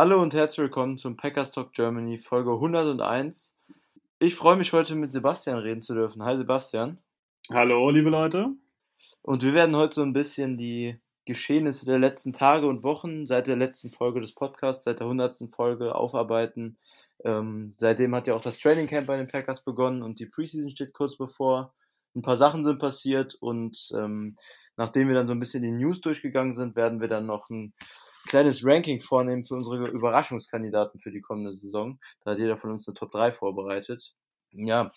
[0.00, 3.56] Hallo und herzlich willkommen zum Packers Talk Germany Folge 101.
[4.20, 6.22] Ich freue mich heute mit Sebastian reden zu dürfen.
[6.22, 6.98] Hi Sebastian.
[7.52, 8.46] Hallo, liebe Leute.
[9.22, 13.48] Und wir werden heute so ein bisschen die Geschehnisse der letzten Tage und Wochen seit
[13.48, 15.50] der letzten Folge des Podcasts, seit der 100.
[15.50, 16.78] Folge aufarbeiten.
[17.24, 20.70] Ähm, seitdem hat ja auch das Training Camp bei den Packers begonnen und die Preseason
[20.70, 21.74] steht kurz bevor.
[22.14, 24.36] Ein paar Sachen sind passiert und ähm,
[24.76, 27.74] nachdem wir dann so ein bisschen die News durchgegangen sind, werden wir dann noch ein
[28.28, 31.98] kleines Ranking vornehmen für unsere Überraschungskandidaten für die kommende Saison.
[32.24, 34.14] Da hat jeder von uns eine Top 3 vorbereitet.
[34.52, 34.90] Ja,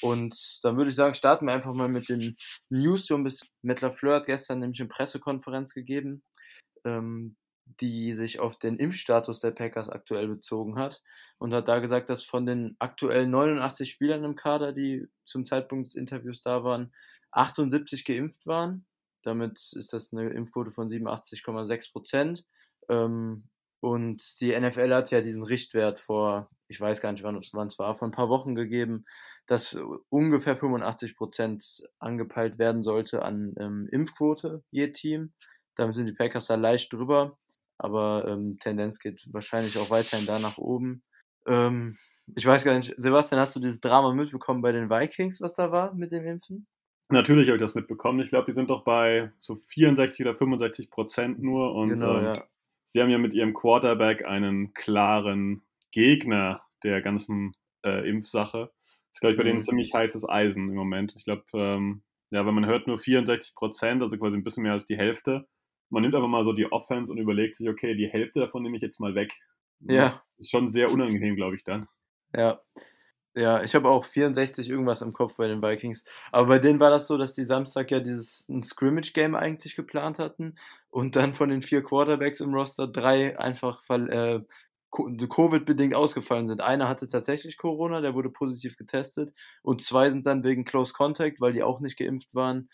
[0.00, 2.36] und dann würde ich sagen, starten wir einfach mal mit den
[2.70, 3.06] News.
[3.06, 3.48] So ein bisschen.
[3.62, 6.22] Matt LaFleur hat gestern nämlich eine Pressekonferenz gegeben,
[6.84, 7.36] ähm,
[7.80, 11.02] die sich auf den Impfstatus der Packers aktuell bezogen hat
[11.38, 15.88] und hat da gesagt, dass von den aktuell 89 Spielern im Kader, die zum Zeitpunkt
[15.88, 16.92] des Interviews da waren,
[17.30, 18.84] 78 geimpft waren
[19.22, 22.44] damit ist das eine Impfquote von 87,6 Prozent.
[22.88, 23.44] Ähm,
[23.80, 27.94] und die NFL hat ja diesen Richtwert vor, ich weiß gar nicht, wann es war,
[27.96, 29.04] vor ein paar Wochen gegeben,
[29.46, 29.76] dass
[30.08, 35.32] ungefähr 85 Prozent angepeilt werden sollte an ähm, Impfquote je Team.
[35.74, 37.38] Damit sind die Packers da leicht drüber,
[37.78, 41.02] aber ähm, Tendenz geht wahrscheinlich auch weiterhin da nach oben.
[41.46, 41.98] Ähm,
[42.36, 45.72] ich weiß gar nicht, Sebastian, hast du dieses Drama mitbekommen bei den Vikings, was da
[45.72, 46.68] war mit dem Impfen?
[47.12, 48.20] Natürlich habe ich das mitbekommen.
[48.20, 51.74] Ich glaube, die sind doch bei so 64 oder 65 Prozent nur.
[51.74, 52.44] Und genau, ähm, ja.
[52.86, 58.70] sie haben ja mit ihrem Quarterback einen klaren Gegner der ganzen äh, Impfsache.
[58.84, 59.62] Das ist, glaube ich, bei denen Mhm.
[59.62, 61.12] ziemlich heißes Eisen im Moment.
[61.16, 64.72] Ich glaube, ähm, ja, wenn man hört nur 64 Prozent, also quasi ein bisschen mehr
[64.72, 65.46] als die Hälfte,
[65.90, 68.76] man nimmt einfach mal so die Offense und überlegt sich, okay, die Hälfte davon nehme
[68.76, 69.34] ich jetzt mal weg.
[69.80, 70.22] Ja.
[70.38, 71.86] Ist schon sehr unangenehm, glaube ich, dann.
[72.34, 72.62] Ja.
[73.34, 76.04] Ja, ich habe auch 64 irgendwas im Kopf bei den Vikings.
[76.32, 80.18] Aber bei denen war das so, dass die Samstag ja dieses ein Scrimmage-Game eigentlich geplant
[80.18, 80.56] hatten
[80.90, 84.40] und dann von den vier Quarterbacks im Roster drei einfach äh,
[84.90, 86.60] Co- Covid-bedingt ausgefallen sind.
[86.60, 89.32] Einer hatte tatsächlich Corona, der wurde positiv getestet
[89.62, 92.68] und zwei sind dann wegen Close Contact, weil die auch nicht geimpft waren,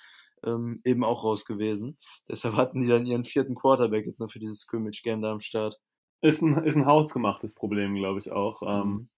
[0.45, 1.99] ähm, eben auch raus gewesen.
[2.29, 5.79] Deshalb hatten die dann ihren vierten Quarterback jetzt noch für dieses Scrimmage-Game da am Start.
[6.21, 8.63] Ist ein, ist ein hausgemachtes Problem, glaube ich auch.
[8.63, 9.09] Ähm, Mhm.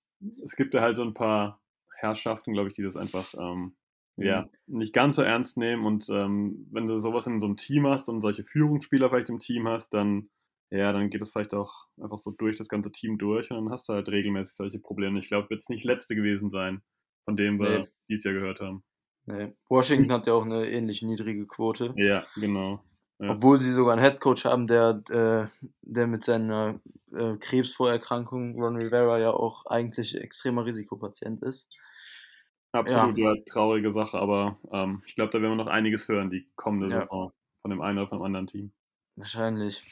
[0.45, 1.61] Es gibt ja halt so ein paar
[1.97, 3.77] Herrschaften, glaube ich, die das einfach ähm,
[4.17, 4.25] Mhm.
[4.27, 5.87] ja, nicht ganz so ernst nehmen.
[5.87, 9.39] Und ähm, wenn du sowas in so einem Team hast und solche Führungsspieler vielleicht im
[9.39, 10.29] Team hast, dann,
[10.71, 13.71] ja, dann geht es vielleicht auch einfach so durch das ganze Team durch und dann
[13.73, 15.21] hast du halt regelmäßig solche Probleme.
[15.21, 16.83] Ich glaube, wird es nicht letzte gewesen sein,
[17.25, 17.89] von dem wir Nee.
[18.09, 18.83] dieses Jahr gehört haben.
[19.27, 19.53] Nee.
[19.69, 21.95] Washington hat ja auch eine ähnlich niedrige Quote.
[21.97, 22.83] Ja, genau.
[23.29, 26.81] Obwohl sie sogar einen Headcoach haben, der, äh, der mit seiner
[27.13, 31.69] äh, Krebsvorerkrankung, Ron Rivera, ja auch eigentlich extremer Risikopatient ist.
[32.73, 33.35] Absolut, ja.
[33.47, 37.03] traurige Sache, aber ähm, ich glaube, da werden wir noch einiges hören, die kommende Ja.
[37.03, 37.33] Saison
[37.63, 38.73] von dem einen oder vom anderen Team.
[39.17, 39.83] Wahrscheinlich.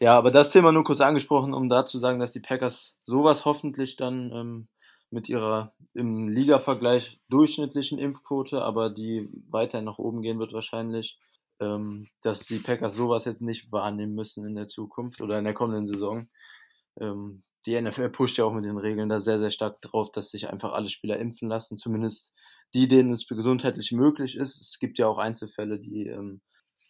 [0.00, 3.44] Ja, aber das Thema nur kurz angesprochen, um da zu sagen, dass die Packers sowas
[3.44, 4.68] hoffentlich dann ähm,
[5.10, 11.18] mit ihrer im Liga-Vergleich durchschnittlichen Impfquote, aber die weiter nach oben gehen wird wahrscheinlich,
[11.62, 15.54] ähm, dass die Packers sowas jetzt nicht wahrnehmen müssen in der Zukunft oder in der
[15.54, 16.28] kommenden Saison.
[17.00, 20.30] Ähm, die NFL pusht ja auch mit den Regeln da sehr, sehr stark drauf, dass
[20.30, 22.34] sich einfach alle Spieler impfen lassen, zumindest
[22.74, 24.60] die, denen es gesundheitlich möglich ist.
[24.60, 26.40] Es gibt ja auch Einzelfälle, die, ähm,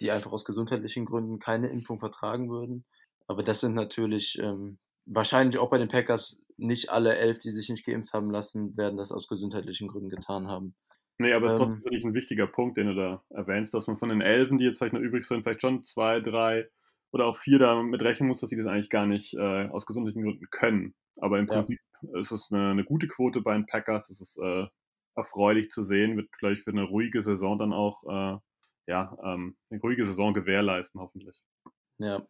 [0.00, 2.86] die einfach aus gesundheitlichen Gründen keine Impfung vertragen würden.
[3.26, 7.68] Aber das sind natürlich ähm, wahrscheinlich auch bei den Packers nicht alle elf, die sich
[7.68, 10.74] nicht geimpft haben lassen, werden das aus gesundheitlichen Gründen getan haben.
[11.18, 11.66] Nee, aber es ist Ähm.
[11.66, 14.64] trotzdem wirklich ein wichtiger Punkt, den du da erwähnst, dass man von den Elfen, die
[14.64, 16.68] jetzt vielleicht noch übrig sind, vielleicht schon zwei, drei
[17.12, 20.24] oder auch vier damit rechnen muss, dass sie das eigentlich gar nicht äh, aus gesundheitlichen
[20.24, 20.94] Gründen können.
[21.20, 21.54] Aber im Ja.
[21.54, 21.78] Prinzip
[22.14, 24.08] ist es eine, eine gute Quote bei den Packers.
[24.10, 24.66] Es ist äh,
[25.14, 28.38] erfreulich zu sehen, wird gleich für eine ruhige Saison dann auch äh,
[28.86, 31.40] ja, ähm, eine ruhige Saison gewährleisten, hoffentlich.
[31.98, 32.26] Ja.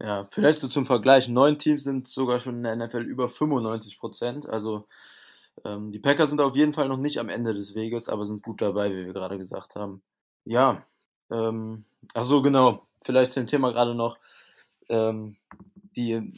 [0.00, 1.28] Ja, vielleicht so zum Vergleich.
[1.28, 4.48] Neun Teams sind sogar schon in der NFL über 95 Prozent.
[4.48, 4.86] Also
[5.64, 8.42] ähm, die Packers sind auf jeden Fall noch nicht am Ende des Weges, aber sind
[8.42, 10.02] gut dabei, wie wir gerade gesagt haben.
[10.44, 10.84] Ja,
[11.30, 11.84] ähm,
[12.14, 12.86] ach so, genau.
[13.02, 14.18] Vielleicht zum Thema gerade noch.
[14.88, 15.36] Ähm,
[15.96, 16.32] die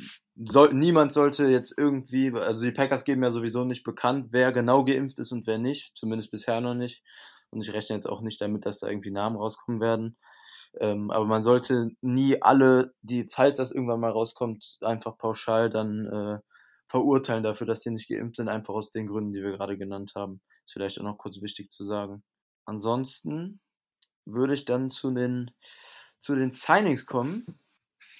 [0.44, 4.84] soll, niemand sollte jetzt irgendwie, also die Packers geben ja sowieso nicht bekannt, wer genau
[4.84, 7.02] geimpft ist und wer nicht, zumindest bisher noch nicht.
[7.50, 10.16] Und ich rechne jetzt auch nicht damit, dass da irgendwie Namen rauskommen werden.
[10.78, 16.06] Ähm, aber man sollte nie alle, die, falls das irgendwann mal rauskommt, einfach pauschal dann
[16.06, 16.38] äh,
[16.90, 20.14] verurteilen dafür, dass sie nicht geimpft sind, einfach aus den Gründen, die wir gerade genannt
[20.16, 20.40] haben.
[20.66, 22.24] Ist vielleicht auch noch kurz wichtig zu sagen.
[22.64, 23.60] Ansonsten
[24.24, 25.52] würde ich dann zu den,
[26.18, 27.46] zu den Signings kommen.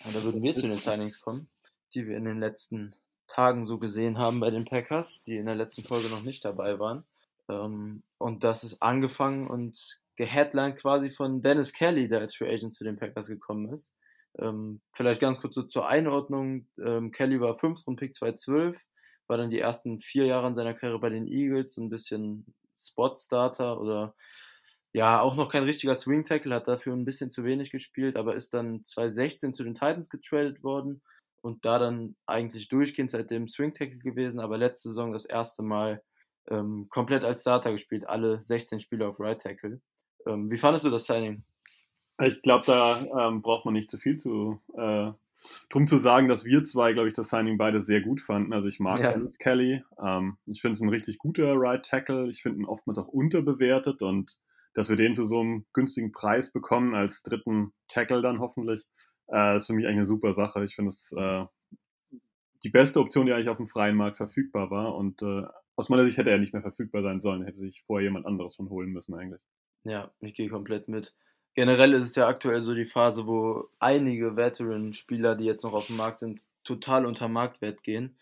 [0.09, 1.49] Oder würden wir zu den Signings kommen,
[1.95, 2.95] die wir in den letzten
[3.27, 6.79] Tagen so gesehen haben bei den Packers, die in der letzten Folge noch nicht dabei
[6.79, 7.05] waren.
[7.49, 12.73] Ähm, und das ist angefangen und geheadlined quasi von Dennis Kelly, der als Free Agent
[12.73, 13.93] zu den Packers gekommen ist.
[14.39, 16.67] Ähm, vielleicht ganz kurz so zur Einordnung.
[16.79, 17.85] Ähm, Kelly war 5.
[17.97, 18.81] Pick 2012,
[19.27, 22.47] war dann die ersten vier Jahre in seiner Karriere bei den Eagles, so ein bisschen
[22.77, 24.15] Spot-Starter oder
[24.93, 28.35] ja, auch noch kein richtiger Swing Tackle, hat dafür ein bisschen zu wenig gespielt, aber
[28.35, 31.01] ist dann 2016 zu den Titans getradet worden
[31.43, 36.03] und da dann eigentlich durchgehend seitdem Swing Tackle gewesen, aber letzte Saison das erste Mal
[36.49, 39.81] ähm, komplett als Starter gespielt, alle 16 Spiele auf Right Tackle.
[40.27, 41.45] Ähm, wie fandest du das Signing?
[42.21, 45.13] Ich glaube, da ähm, braucht man nicht zu viel zu, äh,
[45.69, 48.53] drum zu sagen, dass wir zwei, glaube ich, das Signing beide sehr gut fanden.
[48.53, 49.13] Also ich mag ja.
[49.13, 49.83] Dennis Kelly.
[50.03, 52.29] Ähm, ich finde es ein richtig guter Right Tackle.
[52.29, 54.39] Ich finde ihn oftmals auch unterbewertet und
[54.75, 58.83] dass wir den zu so einem günstigen Preis bekommen als dritten Tackle dann hoffentlich,
[59.29, 60.63] äh, ist für mich eigentlich eine super Sache.
[60.65, 61.45] Ich finde es äh,
[62.63, 65.45] die beste Option, die eigentlich auf dem freien Markt verfügbar war und äh,
[65.77, 68.55] aus meiner Sicht hätte er nicht mehr verfügbar sein sollen, hätte sich vorher jemand anderes
[68.55, 69.41] schon holen müssen eigentlich.
[69.85, 71.15] Ja, ich gehe komplett mit.
[71.55, 75.89] Generell ist es ja aktuell so die Phase, wo einige Veteran-Spieler, die jetzt noch auf
[75.89, 78.17] dem Markt sind, total unter Marktwert gehen.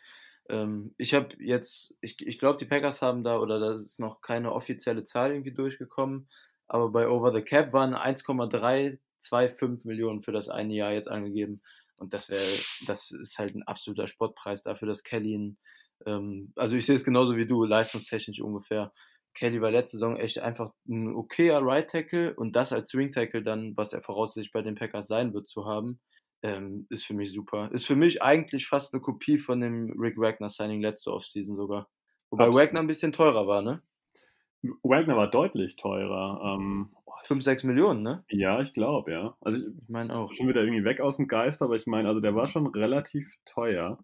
[0.49, 4.21] Ähm, ich habe jetzt, ich, ich glaube, die Packers haben da, oder da ist noch
[4.23, 6.29] keine offizielle Zahl irgendwie durchgekommen,
[6.69, 11.61] aber bei Over the Cap waren 1,325 Millionen für das eine Jahr jetzt angegeben.
[11.97, 12.41] Und das wäre,
[12.87, 15.59] das ist halt ein absoluter Spottpreis dafür, dass Kelly ein,
[16.07, 18.93] ähm, also ich sehe es genauso wie du, leistungstechnisch ungefähr.
[19.39, 23.43] Kelly war letzte Saison echt einfach ein okayer Right Tackle und das als Swing Tackle
[23.43, 26.01] dann, was er voraussichtlich bei den Packers sein wird, zu haben,
[26.43, 27.71] ähm, ist für mich super.
[27.73, 31.89] Ist für mich eigentlich fast eine Kopie von dem Rick Wagner Signing letzte Offseason sogar.
[32.31, 32.67] Wobei Absolut.
[32.67, 33.83] Wagner ein bisschen teurer war, ne?
[34.83, 36.57] Wagner war deutlich teurer.
[36.57, 36.91] Ähm,
[37.23, 38.25] 5, 6 Millionen, ne?
[38.29, 39.37] Ja, ich glaube, ja.
[39.41, 40.33] Also ich, ich meine auch.
[40.33, 43.29] Schon wieder irgendwie weg aus dem Geist, aber ich meine, also der war schon relativ
[43.45, 43.99] teuer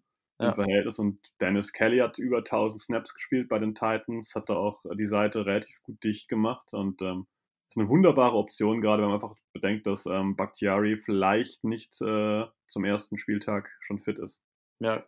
[0.45, 0.55] im ja.
[0.55, 0.99] Verhältnis.
[0.99, 5.07] Und Dennis Kelly hat über 1000 Snaps gespielt bei den Titans, hat da auch die
[5.07, 7.27] Seite relativ gut dicht gemacht und ähm,
[7.69, 12.45] ist eine wunderbare Option, gerade wenn man einfach bedenkt, dass ähm, Bakhtiari vielleicht nicht äh,
[12.67, 14.41] zum ersten Spieltag schon fit ist.
[14.81, 15.05] Ja.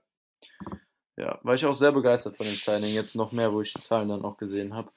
[1.19, 3.81] Ja, war ich auch sehr begeistert von dem Signing, jetzt noch mehr, wo ich die
[3.81, 4.91] Zahlen dann auch gesehen habe.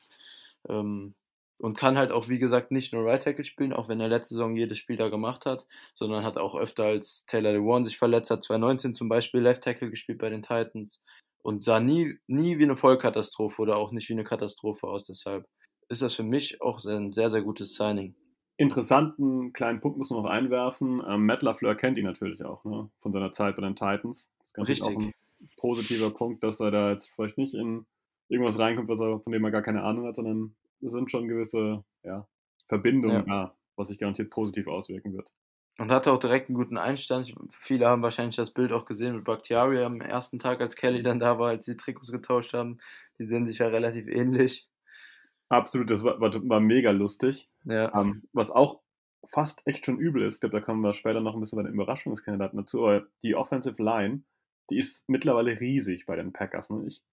[0.68, 1.16] Ähm,
[1.60, 4.36] und kann halt auch, wie gesagt, nicht nur Right Tackle spielen, auch wenn er letzte
[4.36, 8.32] Saison jedes Spiel da gemacht hat, sondern hat auch öfter als Taylor DeWan sich verletzt
[8.32, 11.04] hat, 2019 zum Beispiel Left Tackle gespielt bei den Titans
[11.42, 15.06] und sah nie, nie wie eine Vollkatastrophe oder auch nicht wie eine Katastrophe aus.
[15.06, 15.48] Deshalb
[15.90, 18.16] ist das für mich auch ein sehr, sehr gutes Signing.
[18.58, 21.02] Interessanten kleinen Punkt muss man noch einwerfen.
[21.08, 22.90] Ähm, Matt LaFleur kennt ihn natürlich auch, ne?
[23.02, 24.30] von seiner Zeit bei den Titans.
[24.40, 24.98] Das ist Richtig.
[24.98, 25.14] auch ein
[25.58, 27.86] positiver Punkt, dass er da jetzt vielleicht nicht in
[28.28, 31.84] irgendwas reinkommt, was er, von dem er gar keine Ahnung hat, sondern sind schon gewisse
[32.04, 32.28] ja,
[32.68, 33.46] Verbindungen ja.
[33.46, 35.32] da, was sich garantiert positiv auswirken wird.
[35.78, 37.34] Und hatte auch direkt einen guten Einstand.
[37.62, 41.22] Viele haben wahrscheinlich das Bild auch gesehen mit Bakhtiari am ersten Tag, als Kelly dann
[41.22, 42.80] da war, als die Trikots getauscht haben.
[43.18, 44.70] Die sehen sich ja relativ ähnlich.
[45.48, 47.50] Absolut, das war, war, war mega lustig.
[47.64, 47.90] Ja.
[47.98, 48.82] Um, ähm, was auch
[49.30, 51.64] fast echt schon übel ist, ich glaube, da kommen wir später noch ein bisschen bei
[51.64, 54.24] den Überraschungskandidaten dazu, aber die Offensive Line,
[54.70, 56.70] die ist mittlerweile riesig bei den Packers.
[56.70, 56.86] Ne?
[56.88, 57.04] Ich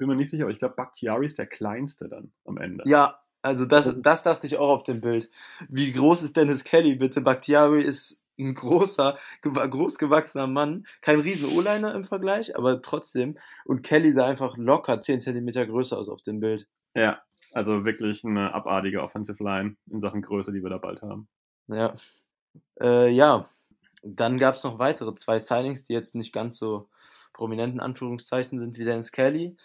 [0.00, 2.82] bin mir nicht sicher, aber ich glaube, Bakhtiari ist der kleinste dann am Ende.
[2.86, 5.30] Ja, also das, das dachte ich auch auf dem Bild.
[5.68, 7.20] Wie groß ist Dennis Kelly bitte?
[7.20, 10.86] Bakhtiari ist ein großer, großgewachsener Mann.
[11.02, 13.36] Kein riesen O-Liner im Vergleich, aber trotzdem.
[13.66, 16.66] Und Kelly sah einfach locker 10 cm größer aus auf dem Bild.
[16.94, 17.20] Ja,
[17.52, 21.28] also wirklich eine abartige Offensive Line in Sachen Größe, die wir da bald haben.
[21.68, 21.94] Ja.
[22.80, 23.46] Äh, ja,
[24.02, 26.88] dann gab es noch weitere zwei Signings, die jetzt nicht ganz so
[27.34, 29.56] prominenten Anführungszeichen sind wie Dennis Kelly.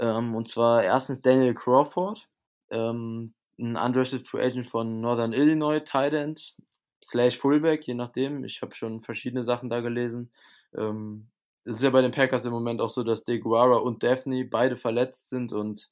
[0.00, 2.26] Ähm, und zwar erstens Daniel Crawford,
[2.70, 6.56] ähm, ein undrafted Free Agent von Northern Illinois, Tight End,
[7.04, 8.44] slash Fullback, je nachdem.
[8.44, 10.32] Ich habe schon verschiedene Sachen da gelesen.
[10.74, 11.28] Ähm,
[11.64, 14.76] es ist ja bei den Packers im Moment auch so, dass DeGuara und Daphne beide
[14.76, 15.90] verletzt sind und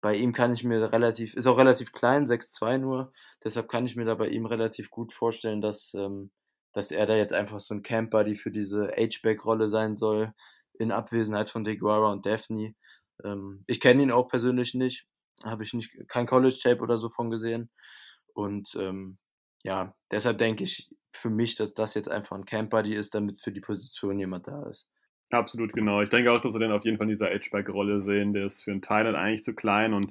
[0.00, 3.12] bei ihm kann ich mir relativ, ist auch relativ klein, 6'2 nur,
[3.44, 6.30] deshalb kann ich mir da bei ihm relativ gut vorstellen, dass, ähm,
[6.72, 10.34] dass er da jetzt einfach so ein Camp-Buddy für diese H-Back-Rolle sein soll,
[10.74, 12.74] in Abwesenheit von DeGuara und Daphne.
[13.24, 15.06] Ähm, ich kenne ihn auch persönlich nicht,
[15.44, 17.70] habe ich nicht kein College-Tape oder so von gesehen.
[18.34, 19.18] Und ähm,
[19.62, 23.52] ja, deshalb denke ich für mich, dass das jetzt einfach ein Camp-Buddy ist, damit für
[23.52, 24.90] die Position jemand da ist.
[25.30, 26.02] Absolut, genau.
[26.02, 28.34] Ich denke auch, dass wir den auf jeden Fall in dieser Edgeback-Rolle sehen.
[28.34, 30.10] Der ist für einen Thailand eigentlich zu klein und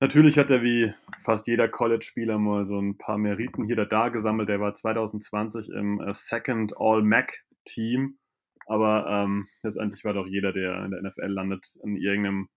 [0.00, 4.08] natürlich hat er wie fast jeder College-Spieler mal so ein paar Meriten hier oder da
[4.08, 4.48] gesammelt.
[4.48, 8.18] Der war 2020 im äh, Second All-Mac-Team
[8.66, 12.48] Aber ähm, letztendlich war doch jeder, der in der NFL landet, in irgendeinem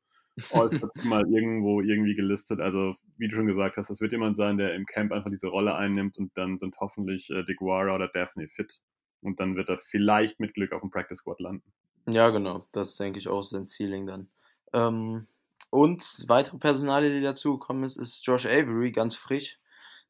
[0.51, 0.69] All
[1.03, 2.59] mal irgendwo irgendwie gelistet.
[2.59, 5.47] Also, wie du schon gesagt hast, das wird jemand sein, der im Camp einfach diese
[5.47, 8.79] Rolle einnimmt und dann sind hoffentlich äh, DeGuara oder Daphne fit.
[9.21, 11.73] Und dann wird er vielleicht mit Glück auf dem Practice Squad landen.
[12.07, 12.65] Ja, genau.
[12.71, 14.29] Das denke ich auch sein Ceiling dann.
[14.73, 15.27] Ähm,
[15.69, 19.59] und weitere Personale, die dazugekommen ist, ist Josh Avery, ganz frisch.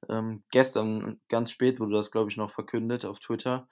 [0.07, 3.67] Ähm, gestern ganz spät wurde das, glaube ich, noch verkündet auf Twitter.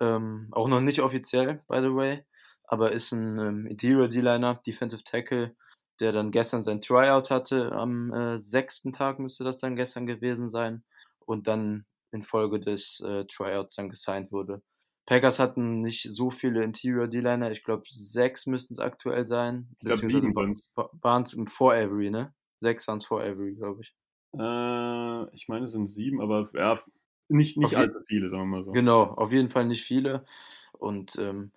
[0.00, 2.24] Ähm, auch noch nicht offiziell, by the way,
[2.64, 5.56] aber ist ein ähm, Interior D-Liner, Defensive Tackle,
[6.00, 7.72] der dann gestern sein Tryout hatte.
[7.72, 10.84] Am äh, sechsten Tag müsste das dann gestern gewesen sein
[11.20, 14.62] und dann infolge des äh, Tryouts dann gesigned wurde.
[15.06, 19.68] Packers hatten nicht so viele Interior D-Liner, ich glaube sechs müssten es aktuell sein.
[19.78, 22.34] Ich glaube sieben waren es im For Avery, ne?
[22.58, 23.94] Sechs waren es For Avery, glaube ich.
[24.34, 26.80] Äh, ich meine, es sind sieben, aber ja,
[27.28, 28.72] nicht, nicht allzu viele, sagen wir mal so.
[28.72, 30.24] Genau, auf jeden Fall nicht viele.
[30.72, 31.52] Und ähm,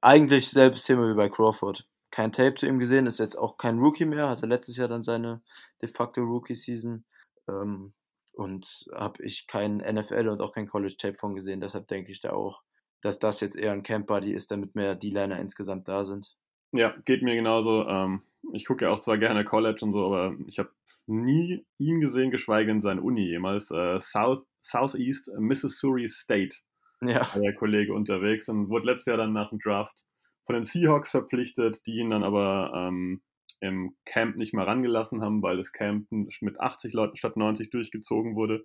[0.00, 1.86] eigentlich selbes Thema wie bei Crawford.
[2.10, 5.02] Kein Tape zu ihm gesehen, ist jetzt auch kein Rookie mehr, hatte letztes Jahr dann
[5.02, 5.42] seine
[5.82, 7.04] de facto Rookie-Season.
[7.48, 7.92] Ähm,
[8.32, 11.60] und habe ich kein NFL und auch kein College-Tape von gesehen.
[11.60, 12.62] Deshalb denke ich da auch,
[13.00, 16.36] dass das jetzt eher ein Camp-Buddy ist, damit mehr D-Liner insgesamt da sind.
[16.72, 17.86] Ja, geht mir genauso.
[17.86, 18.22] Ähm,
[18.52, 20.70] ich gucke ja auch zwar gerne College und so, aber ich habe
[21.06, 23.70] nie ihn gesehen, geschweige denn seine Uni jemals.
[23.70, 26.58] Äh, South, Southeast Missouri State
[27.00, 27.20] ja.
[27.34, 30.04] war der Kollege unterwegs und wurde letztes Jahr dann nach dem Draft
[30.44, 33.22] von den Seahawks verpflichtet, die ihn dann aber ähm,
[33.60, 38.36] im Camp nicht mal rangelassen haben, weil das Camp mit 80 Leuten statt 90 durchgezogen
[38.36, 38.64] wurde.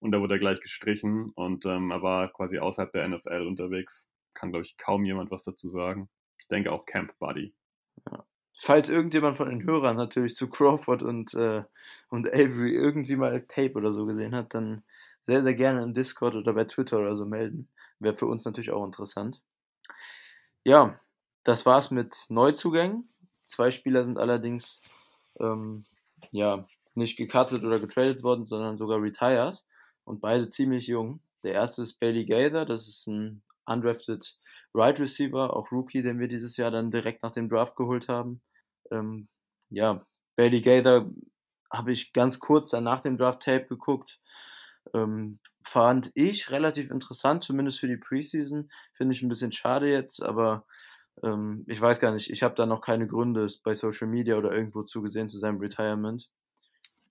[0.00, 4.08] Und da wurde er gleich gestrichen und ähm, er war quasi außerhalb der NFL unterwegs.
[4.32, 6.08] Kann, glaube ich, kaum jemand was dazu sagen.
[6.50, 7.54] Denke auch Camp Buddy.
[8.10, 8.24] Ja.
[8.60, 11.62] Falls irgendjemand von den Hörern natürlich zu Crawford und, äh,
[12.08, 14.82] und Avery irgendwie mal Tape oder so gesehen hat, dann
[15.26, 17.68] sehr, sehr gerne in Discord oder bei Twitter oder so melden.
[18.00, 19.42] Wäre für uns natürlich auch interessant.
[20.64, 20.98] Ja,
[21.44, 23.08] das war's mit Neuzugängen.
[23.42, 24.82] Zwei Spieler sind allerdings
[25.38, 25.84] ähm,
[26.30, 29.64] ja, nicht gecuttet oder getradet worden, sondern sogar retired
[30.04, 31.20] und beide ziemlich jung.
[31.42, 34.36] Der erste ist Bailey Gaither, das ist ein undrafted
[34.74, 38.40] Right Receiver, auch Rookie, den wir dieses Jahr dann direkt nach dem Draft geholt haben.
[38.90, 39.28] Ähm,
[39.70, 40.06] ja,
[40.36, 41.10] Bailey Gaither
[41.70, 44.20] habe ich ganz kurz dann nach dem Draft Tape geguckt.
[44.94, 48.70] Ähm, fand ich relativ interessant, zumindest für die Preseason.
[48.94, 50.64] Finde ich ein bisschen schade jetzt, aber
[51.22, 54.52] ähm, ich weiß gar nicht, ich habe da noch keine Gründe bei Social Media oder
[54.52, 56.30] irgendwo zugesehen zu seinem Retirement.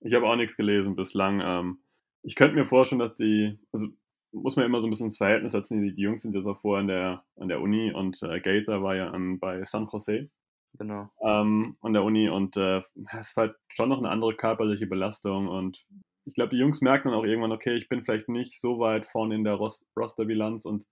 [0.00, 1.40] Ich habe auch nichts gelesen bislang.
[1.40, 1.78] Ähm,
[2.22, 3.88] ich könnte mir vorstellen, dass die, also
[4.32, 5.82] muss man immer so ein bisschen ins Verhältnis setzen.
[5.82, 8.96] Die, die Jungs sind auch vorher an der, an der Uni und äh, Gaither war
[8.96, 10.30] ja an, bei San Jose.
[10.78, 11.08] Genau.
[11.22, 12.82] Ähm, an der Uni und äh,
[13.18, 15.86] es war halt schon noch eine andere körperliche Belastung und
[16.28, 19.06] ich glaube, die Jungs merken dann auch irgendwann, okay, ich bin vielleicht nicht so weit
[19.06, 20.84] vorne in der Rosterbilanz und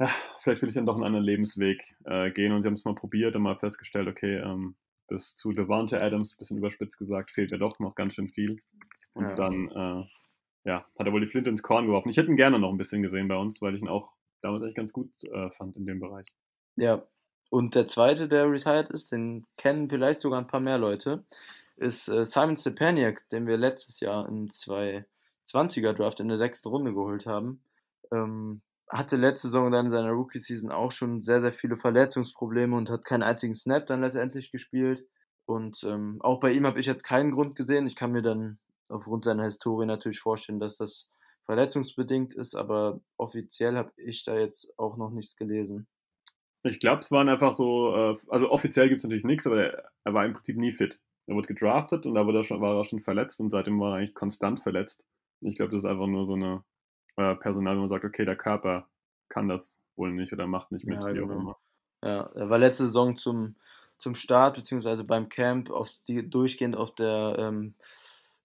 [0.00, 0.08] ja,
[0.38, 2.52] vielleicht will ich dann doch einen anderen Lebensweg äh, gehen.
[2.52, 4.76] Und sie haben es mal probiert und mal festgestellt, okay, ähm,
[5.08, 8.56] bis zu Devante Adams, bisschen überspitzt gesagt, fehlt ja doch noch ganz schön viel.
[9.12, 9.34] Und ja.
[9.34, 10.04] dann, äh,
[10.64, 12.08] ja, hat er wohl die Flinte ins Korn geworfen.
[12.08, 14.62] Ich hätte ihn gerne noch ein bisschen gesehen bei uns, weil ich ihn auch damals
[14.62, 16.26] eigentlich ganz gut äh, fand in dem Bereich.
[16.76, 17.06] Ja,
[17.50, 21.24] und der zweite, der retired ist, den kennen vielleicht sogar ein paar mehr Leute,
[21.76, 26.94] ist äh, Simon Stepaniak, den wir letztes Jahr im 220er Draft in der sechsten Runde
[26.94, 27.62] geholt haben.
[28.10, 32.90] Ähm, hatte letzte Saison dann in seiner Rookie-Season auch schon sehr, sehr viele Verletzungsprobleme und
[32.90, 35.06] hat keinen einzigen Snap dann letztendlich gespielt.
[35.46, 37.86] Und ähm, auch bei ihm habe ich jetzt keinen Grund gesehen.
[37.86, 38.58] Ich kann mir dann
[38.94, 41.10] aufgrund seiner Historie natürlich vorstellen, dass das
[41.44, 45.86] verletzungsbedingt ist, aber offiziell habe ich da jetzt auch noch nichts gelesen.
[46.62, 49.90] Ich glaube, es waren einfach so, äh, also offiziell gibt es natürlich nichts, aber er,
[50.04, 51.00] er, war im Prinzip nie fit.
[51.26, 53.92] Er wurde gedraftet und da war er schon, war er schon verletzt und seitdem war
[53.92, 55.04] er eigentlich konstant verletzt.
[55.40, 56.64] Ich glaube, das ist einfach nur so eine
[57.16, 58.88] äh, Personal, wo man sagt, okay, der Körper
[59.28, 61.34] kann das wohl nicht oder macht nicht mit, ja, wie genau.
[61.34, 61.56] auch immer.
[62.02, 63.56] Ja, er war letzte Saison zum,
[63.98, 67.74] zum Start beziehungsweise beim Camp auf die, durchgehend auf der ähm,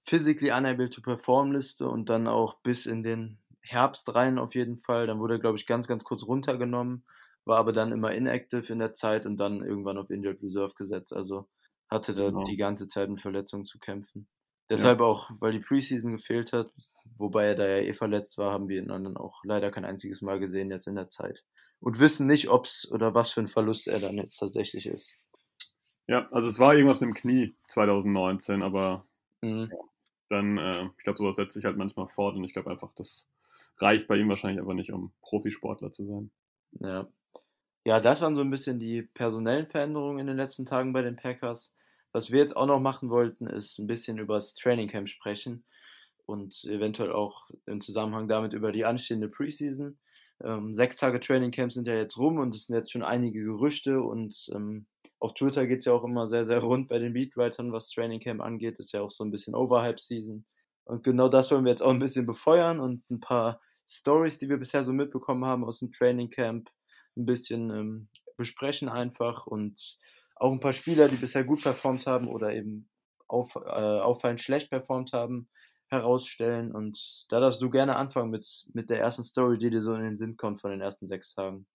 [0.10, 4.78] Physically Unable to Perform Liste und dann auch bis in den Herbst rein auf jeden
[4.78, 5.06] Fall.
[5.06, 7.04] Dann wurde er, glaube ich, ganz, ganz kurz runtergenommen,
[7.46, 11.16] war aber dann immer inactive in der Zeit und dann irgendwann auf Injured Reserve gesetzt.
[11.16, 11.48] Also
[11.92, 12.44] hatte da genau.
[12.44, 14.28] die ganze Zeit mit Verletzungen zu kämpfen.
[14.68, 15.06] Deshalb ja.
[15.06, 16.74] auch, weil die Preseason gefehlt hat,
[17.18, 20.24] wobei er da ja eh verletzt war, haben wir ihn dann auch leider kein einziges
[20.24, 21.44] Mal gesehen jetzt in der Zeit.
[21.80, 25.16] Und wissen nicht, ob es oder was für ein Verlust er dann jetzt tatsächlich ist.
[26.08, 29.06] Ja, also es war irgendwas mit dem Knie 2019, aber
[29.42, 29.70] mhm.
[29.72, 29.78] ja,
[30.30, 33.28] dann, äh, ich glaube, sowas setzt sich halt manchmal fort und ich glaube einfach, das
[33.78, 36.32] reicht bei ihm wahrscheinlich einfach nicht, um Profisportler zu sein.
[36.80, 37.08] Ja.
[37.86, 41.16] Ja, das waren so ein bisschen die personellen Veränderungen in den letzten Tagen bei den
[41.18, 41.76] Packers.
[42.14, 45.66] Was wir jetzt auch noch machen wollten, ist ein bisschen über das Training Camp sprechen
[46.26, 50.00] und eventuell auch im Zusammenhang damit über die anstehende Preseason.
[50.43, 53.43] Ähm, sechs Tage Training Camp sind ja jetzt rum und es sind jetzt schon einige
[53.43, 54.88] Gerüchte und ähm,
[55.19, 58.22] auf Twitter geht es ja auch immer sehr, sehr rund bei den Beatwritern, was Training
[58.22, 58.77] Camp angeht.
[58.79, 60.46] Ist ja auch so ein bisschen Overhype-Season.
[60.86, 64.50] Und genau das wollen wir jetzt auch ein bisschen befeuern und ein paar Stories, die
[64.50, 66.69] wir bisher so mitbekommen haben aus dem Training Camp,
[67.17, 69.98] ein bisschen ähm, besprechen einfach und
[70.36, 72.89] auch ein paar Spieler, die bisher gut performt haben oder eben
[73.27, 75.50] auf, äh, auffallend schlecht performt haben,
[75.89, 76.72] herausstellen.
[76.72, 80.03] Und da darfst du gerne anfangen mit, mit der ersten Story, die dir so in
[80.03, 81.65] den Sinn kommt von den ersten sechs Tagen.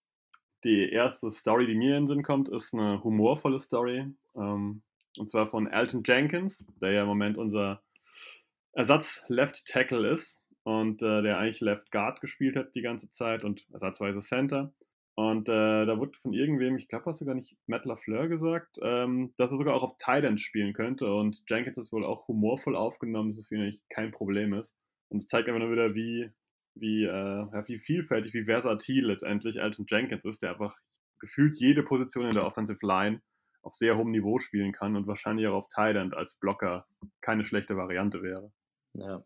[0.63, 4.07] Die erste Story, die mir in den Sinn kommt, ist eine humorvolle Story.
[4.35, 4.81] Ähm,
[5.17, 7.81] und zwar von Alton Jenkins, der ja im Moment unser
[8.73, 13.43] Ersatz Left Tackle ist und äh, der eigentlich Left Guard gespielt hat die ganze Zeit
[13.43, 14.73] und ersatzweise Center.
[15.17, 18.77] Und äh, da wurde von irgendwem, ich glaube, hast du gar nicht Matt LaFleur gesagt,
[18.81, 21.13] ähm, dass er sogar auch auf Thailand spielen könnte.
[21.13, 24.75] Und Jenkins ist wohl auch humorvoll aufgenommen, dass es für ihn eigentlich kein Problem ist.
[25.07, 26.31] Und es zeigt einfach nur wieder, wie,
[26.75, 30.77] wie, äh, ja, wie vielfältig, wie versatil letztendlich Elton Jenkins ist, der einfach
[31.19, 33.21] gefühlt jede Position in der Offensive Line
[33.61, 36.85] auf sehr hohem Niveau spielen kann und wahrscheinlich auch auf Thailand als Blocker
[37.21, 38.51] keine schlechte Variante wäre.
[38.93, 39.23] Ja,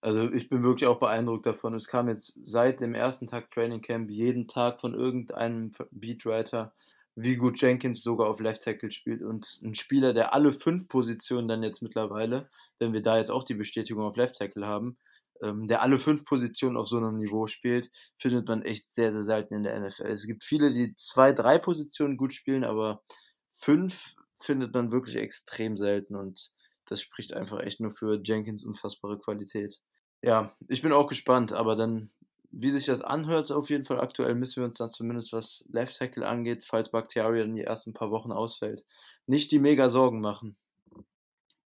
[0.00, 1.74] also ich bin wirklich auch beeindruckt davon.
[1.74, 6.74] Es kam jetzt seit dem ersten Tag Training Camp jeden Tag von irgendeinem Beatwriter,
[7.16, 9.22] wie gut Jenkins sogar auf Left Tackle spielt.
[9.22, 13.44] Und ein Spieler, der alle fünf Positionen dann jetzt mittlerweile, wenn wir da jetzt auch
[13.44, 14.98] die Bestätigung auf Left Tackle haben,
[15.42, 19.24] ähm, der alle fünf Positionen auf so einem Niveau spielt, findet man echt sehr, sehr
[19.24, 20.06] selten in der NFL.
[20.06, 23.02] Es gibt viele, die zwei, drei Positionen gut spielen, aber
[23.58, 26.50] fünf findet man wirklich extrem selten und
[26.86, 29.80] das spricht einfach echt nur für Jenkins unfassbare Qualität.
[30.22, 32.10] Ja, ich bin auch gespannt, aber dann,
[32.50, 35.96] wie sich das anhört, auf jeden Fall aktuell müssen wir uns dann zumindest, was Left
[35.96, 38.84] Tackle angeht, falls Bakhtiari in die ersten paar Wochen ausfällt,
[39.26, 40.56] nicht die mega Sorgen machen.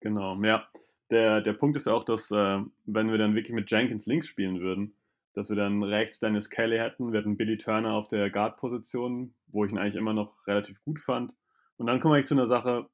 [0.01, 0.67] Genau, ja.
[1.11, 4.61] Der, der Punkt ist auch, dass, äh, wenn wir dann wirklich mit Jenkins links spielen
[4.61, 4.95] würden,
[5.33, 9.65] dass wir dann rechts Dennis Kelly hätten, wir hätten Billy Turner auf der Guard-Position, wo
[9.65, 11.35] ich ihn eigentlich immer noch relativ gut fand.
[11.77, 12.89] Und dann kommen wir zu einer Sache,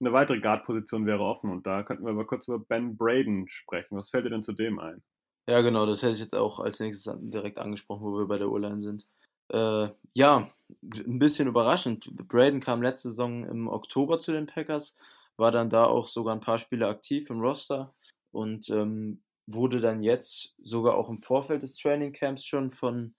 [0.00, 3.96] eine weitere Guard-Position wäre offen und da könnten wir aber kurz über Ben Braden sprechen.
[3.96, 5.02] Was fällt dir denn zu dem ein?
[5.48, 8.50] Ja, genau, das hätte ich jetzt auch als nächstes direkt angesprochen, wo wir bei der
[8.50, 9.06] O-Line sind.
[9.48, 10.50] Äh, ja,
[10.82, 12.08] ein bisschen überraschend.
[12.28, 14.96] Braden kam letzte Saison im Oktober zu den Packers,
[15.36, 17.94] war dann da auch sogar ein paar Spiele aktiv im Roster
[18.30, 23.14] und ähm, wurde dann jetzt sogar auch im Vorfeld des Training Camps schon von,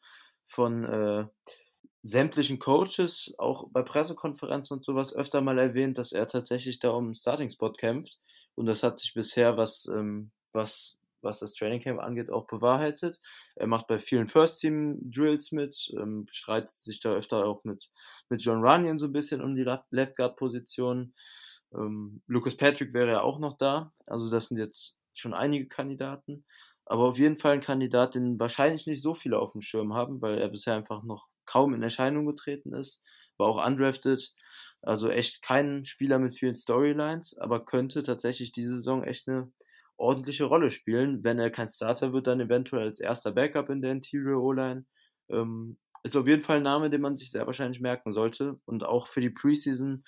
[0.46, 1.26] von äh,
[2.04, 7.06] sämtlichen Coaches, auch bei Pressekonferenzen und sowas, öfter mal erwähnt, dass er tatsächlich da um
[7.06, 8.20] einen Starting-Spot kämpft.
[8.56, 13.20] Und das hat sich bisher, was, ähm, was, was das Training Camp angeht, auch bewahrheitet.
[13.56, 17.90] Er macht bei vielen First-Team-Drills mit, ähm, streitet sich da öfter auch mit,
[18.30, 21.14] mit John Runyon so ein bisschen um die Left Guard-Position.
[21.74, 23.94] Ähm, Lucas Patrick wäre ja auch noch da.
[24.08, 26.46] Also das sind jetzt schon einige Kandidaten.
[26.86, 30.22] Aber auf jeden Fall ein Kandidat, den wahrscheinlich nicht so viele auf dem Schirm haben,
[30.22, 33.04] weil er bisher einfach noch kaum in Erscheinung getreten ist,
[33.38, 34.34] war auch undrafted,
[34.82, 39.52] also echt kein Spieler mit vielen Storylines, aber könnte tatsächlich diese Saison echt eine
[39.98, 41.24] ordentliche Rolle spielen.
[41.24, 44.86] Wenn er kein Starter wird, dann eventuell als erster Backup in der Interior O-Line.
[45.30, 48.84] Ähm, ist auf jeden Fall ein Name, den man sich sehr wahrscheinlich merken sollte und
[48.84, 50.04] auch für die Preseason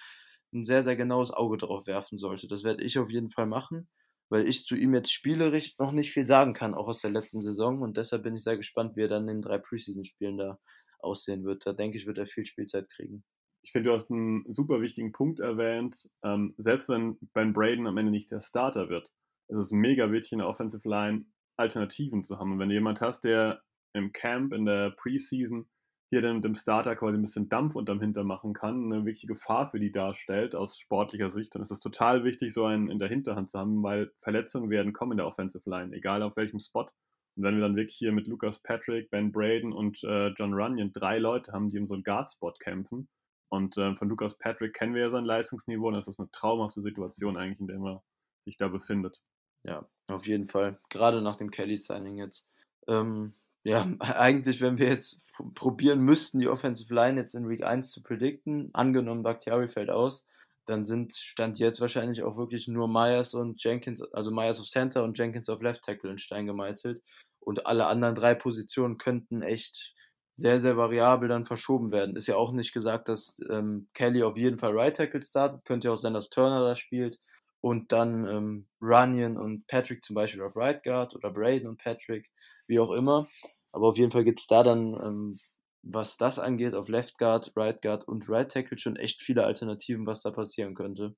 [0.53, 2.47] ein sehr, sehr genaues Auge drauf werfen sollte.
[2.47, 3.89] Das werde ich auf jeden Fall machen,
[4.33, 7.43] weil ich zu ihm jetzt spielerisch noch nicht viel sagen kann, auch aus der letzten
[7.43, 10.57] Saison und deshalb bin ich sehr gespannt, wie er dann in den drei Preseason-Spielen da
[10.97, 11.67] aussehen wird.
[11.67, 13.23] Da denke ich, wird er viel Spielzeit kriegen.
[13.61, 16.09] Ich finde, du hast einen super wichtigen Punkt erwähnt.
[16.23, 19.11] Ähm, selbst wenn Ben Braden am Ende nicht der Starter wird,
[19.49, 22.53] ist es mega wichtig, in der Offensive Line Alternativen zu haben.
[22.53, 23.61] Und wenn du jemand hast, der
[23.93, 25.69] im Camp, in der Preseason,
[26.13, 29.67] hier dem, dem Starter quasi ein bisschen Dampf unterm Hintern machen kann, eine wichtige Gefahr
[29.67, 33.07] für die darstellt aus sportlicher Sicht, dann ist es total wichtig, so einen in der
[33.07, 36.87] Hinterhand zu haben, weil Verletzungen werden kommen in der Offensive Line, egal auf welchem Spot.
[37.35, 40.91] Und wenn wir dann wirklich hier mit Lucas Patrick, Ben Braden und äh, John Runyon
[40.93, 43.09] drei Leute haben, die um so einen Guard-Spot kämpfen,
[43.49, 46.81] und äh, von Lucas Patrick kennen wir ja sein Leistungsniveau, und das ist eine traumhafte
[46.81, 47.99] Situation eigentlich, in der man
[48.45, 49.19] sich da befindet.
[49.63, 50.79] Ja, auf jeden Fall.
[50.89, 52.47] Gerade nach dem Kelly-Signing jetzt.
[52.87, 55.21] Ähm, ja, eigentlich, wenn wir jetzt
[55.55, 60.27] probieren müssten, die Offensive Line jetzt in Week 1 zu predikten, angenommen Bakhtiari fällt aus,
[60.65, 65.03] dann sind Stand jetzt wahrscheinlich auch wirklich nur Myers und Jenkins, also Myers auf Center
[65.03, 67.01] und Jenkins auf Left Tackle in Stein gemeißelt.
[67.39, 69.93] Und alle anderen drei Positionen könnten echt
[70.31, 72.15] sehr, sehr variabel dann verschoben werden.
[72.15, 75.65] Ist ja auch nicht gesagt, dass ähm, Kelly auf jeden Fall Right Tackle startet.
[75.65, 77.19] Könnte ja auch sein, dass Turner da spielt.
[77.61, 82.29] Und dann ähm, Runyon und Patrick zum Beispiel auf Right Guard oder Braden und Patrick,
[82.67, 83.27] wie auch immer.
[83.73, 85.39] Aber auf jeden Fall gibt es da dann ähm,
[85.83, 90.05] was das angeht, auf Left Guard, Right Guard und Right Tackle schon echt viele Alternativen,
[90.05, 91.15] was da passieren könnte.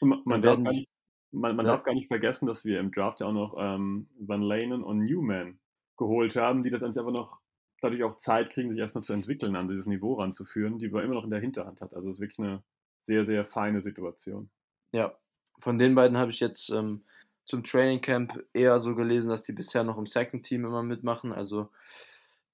[0.00, 0.88] Man, man, darf, gar nicht,
[1.32, 1.72] man, man ja.
[1.72, 5.04] darf, gar nicht, vergessen, dass wir im Draft ja auch noch ähm, Van Lanen und
[5.04, 5.58] Newman
[5.96, 7.40] geholt haben, die das einfach noch
[7.80, 11.14] dadurch auch Zeit kriegen, sich erstmal zu entwickeln, an dieses Niveau ranzuführen, die man immer
[11.14, 11.92] noch in der Hinterhand hat.
[11.92, 12.62] Also es ist wirklich eine
[13.02, 14.50] sehr, sehr feine Situation.
[14.92, 15.18] Ja,
[15.58, 17.04] von den beiden habe ich jetzt ähm,
[17.46, 21.32] zum Training Camp eher so gelesen, dass die bisher noch im Second Team immer mitmachen.
[21.32, 21.70] Also,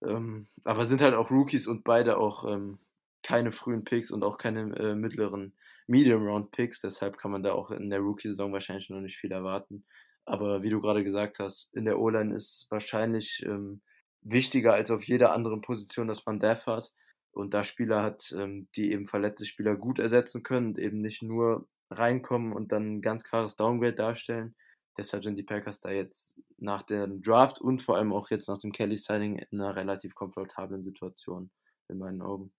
[0.02, 2.78] ähm, aber sind halt auch Rookies und beide auch ähm,
[3.22, 5.54] keine frühen Picks und auch keine äh, mittleren
[5.86, 6.80] Medium Round Picks.
[6.82, 9.84] Deshalb kann man da auch in der Rookie-Saison wahrscheinlich noch nicht viel erwarten.
[10.24, 13.80] Aber wie du gerade gesagt hast, in der O-Line ist wahrscheinlich ähm,
[14.20, 16.92] wichtiger als auf jeder anderen Position, dass man Death hat
[17.32, 21.22] und da Spieler hat, ähm, die eben verletzte Spieler gut ersetzen können und eben nicht
[21.22, 24.54] nur reinkommen und dann ein ganz klares Downgrade darstellen.
[24.96, 28.58] Deshalb sind die Packers da jetzt nach dem Draft und vor allem auch jetzt nach
[28.58, 31.50] dem Kelly-Signing in einer relativ komfortablen Situation,
[31.88, 32.52] in meinen Augen.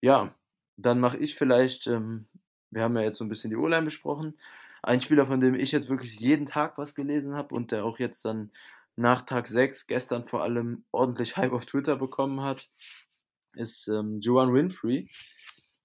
[0.00, 0.34] Ja,
[0.76, 2.26] dann mache ich vielleicht, ähm,
[2.70, 4.38] wir haben ja jetzt so ein bisschen die O-Line besprochen,
[4.82, 7.98] ein Spieler, von dem ich jetzt wirklich jeden Tag was gelesen habe und der auch
[7.98, 8.52] jetzt dann
[8.96, 12.70] nach Tag 6 gestern vor allem ordentlich Hype auf Twitter bekommen hat,
[13.54, 15.08] ist ähm, Joan Winfrey,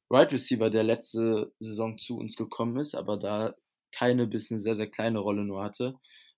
[0.09, 3.55] Right Receiver, der letzte Saison zu uns gekommen ist, aber da
[3.91, 5.95] keine bis eine sehr, sehr kleine Rolle nur hatte.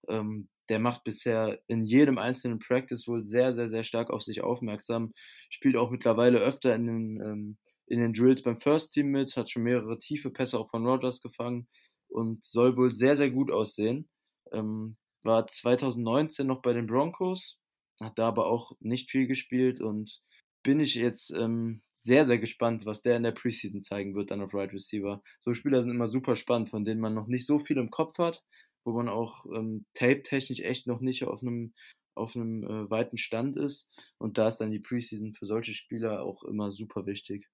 [0.07, 4.41] Ähm, der macht bisher in jedem einzelnen Practice wohl sehr, sehr, sehr stark auf sich
[4.41, 5.13] aufmerksam,
[5.49, 9.49] spielt auch mittlerweile öfter in den, ähm, in den Drills beim First Team mit, hat
[9.49, 11.67] schon mehrere tiefe Pässe auch von Rogers gefangen
[12.07, 14.09] und soll wohl sehr, sehr gut aussehen.
[14.51, 17.59] Ähm, war 2019 noch bei den Broncos,
[17.99, 20.21] hat da aber auch nicht viel gespielt und
[20.63, 24.41] bin ich jetzt ähm, sehr, sehr gespannt, was der in der Preseason zeigen wird, dann
[24.41, 25.23] auf Right Receiver.
[25.41, 28.17] So Spieler sind immer super spannend, von denen man noch nicht so viel im Kopf
[28.17, 28.43] hat,
[28.83, 31.73] wo man auch ähm, tape-technisch echt noch nicht auf einem
[32.15, 33.89] auf einem äh, weiten Stand ist.
[34.19, 37.49] Und da ist dann die Preseason für solche Spieler auch immer super wichtig.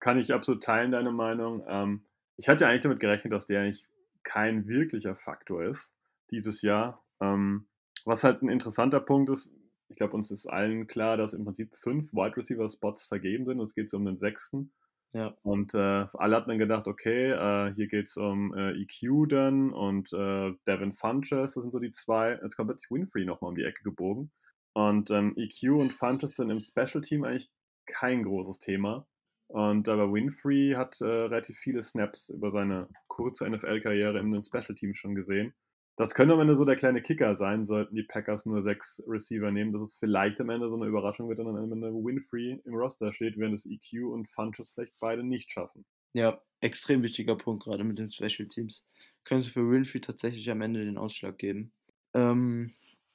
[0.00, 1.62] Kann ich absolut teilen, deine Meinung.
[1.68, 2.06] Ähm,
[2.38, 3.86] ich hatte eigentlich damit gerechnet, dass der eigentlich
[4.22, 5.92] kein wirklicher Faktor ist
[6.30, 7.04] dieses Jahr.
[7.20, 7.66] Ähm,
[8.04, 9.50] was halt ein interessanter Punkt ist,
[9.88, 13.60] ich glaube, uns ist allen klar, dass im Prinzip fünf Wide Receiver Spots vergeben sind.
[13.60, 14.72] Es geht so um den sechsten.
[15.12, 15.34] Ja.
[15.42, 19.72] Und äh, alle hatten dann gedacht, okay, äh, hier geht es um äh, EQ dann
[19.72, 22.38] und äh, Devin Funches, das sind so die zwei.
[22.42, 24.32] Jetzt kommt plötzlich Winfrey nochmal um die Ecke gebogen.
[24.74, 27.50] Und ähm, EQ und Funches sind im Special Team eigentlich
[27.86, 29.06] kein großes Thema.
[29.48, 34.74] Und aber Winfrey hat äh, relativ viele Snaps über seine kurze NFL-Karriere in den Special
[34.74, 35.54] Teams schon gesehen.
[35.96, 39.50] Das könnte am Ende so der kleine Kicker sein, sollten die Packers nur sechs Receiver
[39.50, 42.60] nehmen, dass es vielleicht am Ende so eine Überraschung wird und dann am Ende Winfrey
[42.64, 45.86] im Roster steht, während es EQ und Funches vielleicht beide nicht schaffen.
[46.12, 48.84] Ja, extrem wichtiger Punkt, gerade mit den Special Teams.
[49.24, 51.72] Könnte für Winfrey tatsächlich am Ende den Ausschlag geben.
[52.14, 52.72] Ähm,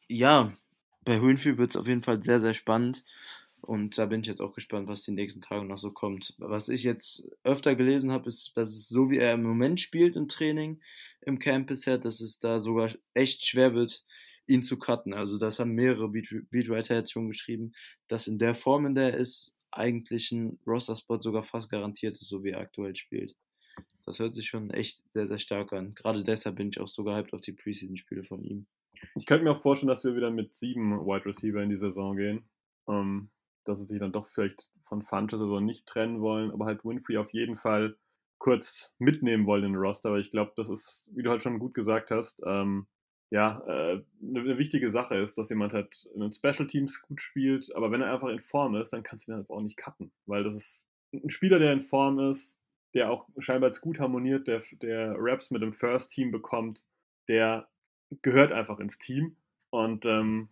[0.08, 0.52] ja,
[1.06, 3.06] bei Winfrey wird es auf jeden Fall sehr, sehr spannend.
[3.62, 6.34] Und da bin ich jetzt auch gespannt, was die nächsten Tage noch so kommt.
[6.40, 10.16] Was ich jetzt öfter gelesen habe, ist, dass es so wie er im Moment spielt
[10.16, 10.82] im Training,
[11.22, 14.04] im Camp bisher, dass es da sogar echt schwer wird,
[14.48, 15.14] ihn zu cutten.
[15.14, 17.74] Also das haben mehrere Beatwriter jetzt schon geschrieben,
[18.08, 22.28] dass in der Form, in der er ist, eigentlich ein Roster-Spot sogar fast garantiert ist,
[22.28, 23.36] so wie er aktuell spielt.
[24.06, 25.94] Das hört sich schon echt sehr, sehr stark an.
[25.96, 28.66] Gerade deshalb bin ich auch so gehypt auf die Preseason-Spiele von ihm.
[29.16, 32.18] Ich könnte mir auch vorstellen, dass wir wieder mit sieben Wide Receiver in die Saison
[32.18, 32.44] gehen.
[32.90, 33.30] Ähm,
[33.64, 36.84] dass sie sich dann doch vielleicht von Funches oder so nicht trennen wollen, aber halt
[36.84, 37.98] Winfrey auf jeden Fall
[38.42, 40.10] kurz mitnehmen wollen in den Roster.
[40.10, 42.88] Aber ich glaube, das ist, wie du halt schon gut gesagt hast, ähm,
[43.30, 47.22] ja, äh, eine, eine, wichtige Sache ist, dass jemand halt in den Special Teams gut
[47.22, 49.78] spielt, aber wenn er einfach in Form ist, dann kannst du ihn einfach auch nicht
[49.78, 52.58] cutten, weil das ist ein Spieler, der in Form ist,
[52.96, 56.88] der auch scheinbar gut harmoniert, der, der Raps mit dem First Team bekommt,
[57.28, 57.70] der
[58.24, 59.36] gehört einfach ins Team
[59.70, 60.50] und ähm,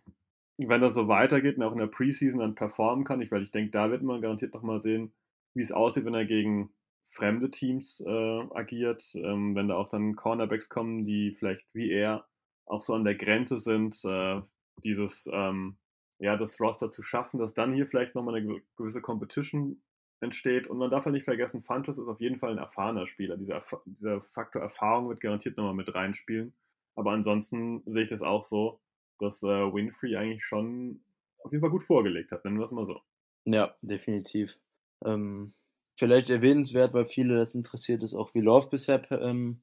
[0.58, 3.50] wenn das so weitergeht und auch in der Preseason dann performen kann, ich, weil ich
[3.50, 5.12] denke, da wird man garantiert nochmal sehen,
[5.54, 6.70] wie es aussieht, wenn er gegen
[7.10, 12.26] fremde Teams äh, agiert, ähm, wenn da auch dann Cornerbacks kommen, die vielleicht wie er
[12.66, 14.40] auch so an der Grenze sind, äh,
[14.84, 15.76] dieses, ähm,
[16.18, 19.82] ja, das Roster zu schaffen, dass dann hier vielleicht nochmal eine gewisse Competition
[20.20, 20.68] entsteht.
[20.68, 23.36] Und man darf halt nicht vergessen, Fantos ist auf jeden Fall ein erfahrener Spieler.
[23.36, 26.54] Dieser, dieser Faktor Erfahrung wird garantiert nochmal mit reinspielen.
[26.94, 28.80] Aber ansonsten sehe ich das auch so,
[29.18, 31.00] dass äh, Winfrey eigentlich schon
[31.42, 33.00] auf jeden Fall gut vorgelegt hat, nennen wir es mal so.
[33.46, 34.58] Ja, definitiv.
[35.04, 35.52] Ähm,
[36.00, 39.60] vielleicht erwähnenswert, weil viele das interessiert ist, auch wie Love bisher ähm,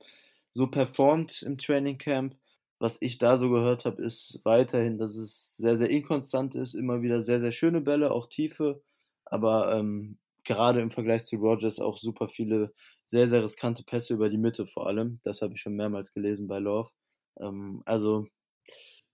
[0.52, 2.38] so performt im Training Camp.
[2.80, 7.02] Was ich da so gehört habe, ist weiterhin, dass es sehr, sehr inkonstant ist, immer
[7.02, 8.84] wieder sehr, sehr schöne Bälle, auch tiefe,
[9.26, 12.74] aber ähm, gerade im Vergleich zu Rogers auch super viele
[13.04, 15.20] sehr, sehr riskante Pässe über die Mitte vor allem.
[15.24, 16.92] Das habe ich schon mehrmals gelesen bei Love.
[17.40, 18.28] Ähm, also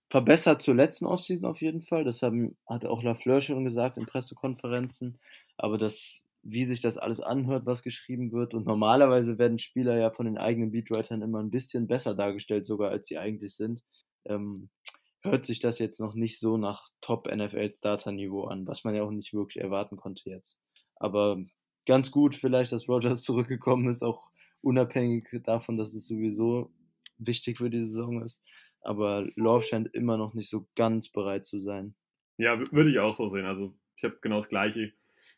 [0.10, 2.04] verbessert zur letzten Offseason auf jeden Fall.
[2.04, 5.20] Das haben, hat auch Lafleur schon gesagt in Pressekonferenzen.
[5.58, 8.54] Aber das, wie sich das alles anhört, was geschrieben wird.
[8.54, 12.92] Und normalerweise werden Spieler ja von den eigenen Beatwritern immer ein bisschen besser dargestellt, sogar
[12.92, 13.82] als sie eigentlich sind.
[14.26, 14.70] Ähm,
[15.22, 19.34] hört sich das jetzt noch nicht so nach Top-NFL-Starter-Niveau an, was man ja auch nicht
[19.34, 20.60] wirklich erwarten konnte jetzt.
[20.98, 21.42] Aber
[21.86, 24.30] ganz gut vielleicht, dass Rogers zurückgekommen ist, auch
[24.62, 26.72] unabhängig davon, dass es sowieso
[27.18, 28.44] wichtig für die Saison ist.
[28.82, 31.96] Aber Love scheint immer noch nicht so ganz bereit zu sein.
[32.38, 33.46] Ja, würde ich auch so sehen.
[33.46, 34.92] Also ich habe genau das Gleiche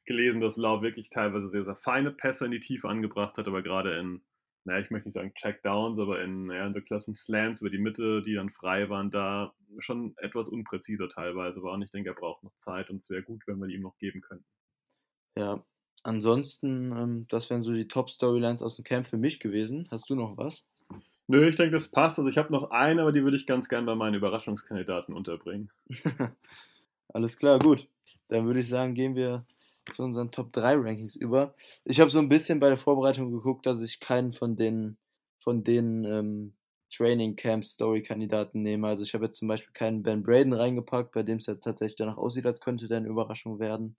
[0.05, 3.61] gelesen, dass Love wirklich teilweise sehr, sehr feine Pässe in die Tiefe angebracht hat, aber
[3.61, 4.21] gerade in
[4.65, 7.77] naja, ich möchte nicht sagen Checkdowns, aber in, naja, in so Klassen Slants über die
[7.77, 11.73] Mitte, die dann frei waren, da schon etwas unpräziser teilweise war.
[11.73, 13.97] Und ich denke, er braucht noch Zeit und es wäre gut, wenn wir ihm noch
[13.99, 14.45] geben könnten.
[15.37, 15.63] Ja,
[16.01, 19.87] ansonsten, ähm, das wären so die Top-Storylines aus dem Camp für mich gewesen.
[19.91, 20.65] Hast du noch was?
[21.27, 22.17] Nö, ich denke, das passt.
[22.17, 25.69] Also ich habe noch eine, aber die würde ich ganz gern bei meinen Überraschungskandidaten unterbringen.
[27.09, 27.87] Alles klar, gut.
[28.29, 29.45] Dann würde ich sagen, gehen wir
[29.91, 31.55] zu unseren Top 3 Rankings über.
[31.83, 34.97] Ich habe so ein bisschen bei der Vorbereitung geguckt, dass ich keinen von den,
[35.39, 36.53] von den ähm,
[36.89, 38.87] Training Camp Story Kandidaten nehme.
[38.87, 41.97] Also ich habe jetzt zum Beispiel keinen Ben Braden reingepackt, bei dem es ja tatsächlich
[41.97, 43.97] danach aussieht, als könnte der eine Überraschung werden.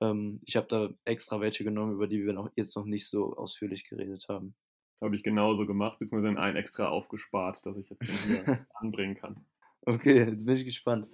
[0.00, 3.36] Ähm, ich habe da extra welche genommen, über die wir noch, jetzt noch nicht so
[3.36, 4.54] ausführlich geredet haben.
[5.00, 9.44] Habe ich genauso gemacht, beziehungsweise einen extra aufgespart, dass ich jetzt hier anbringen kann.
[9.86, 11.08] Okay, jetzt bin ich gespannt.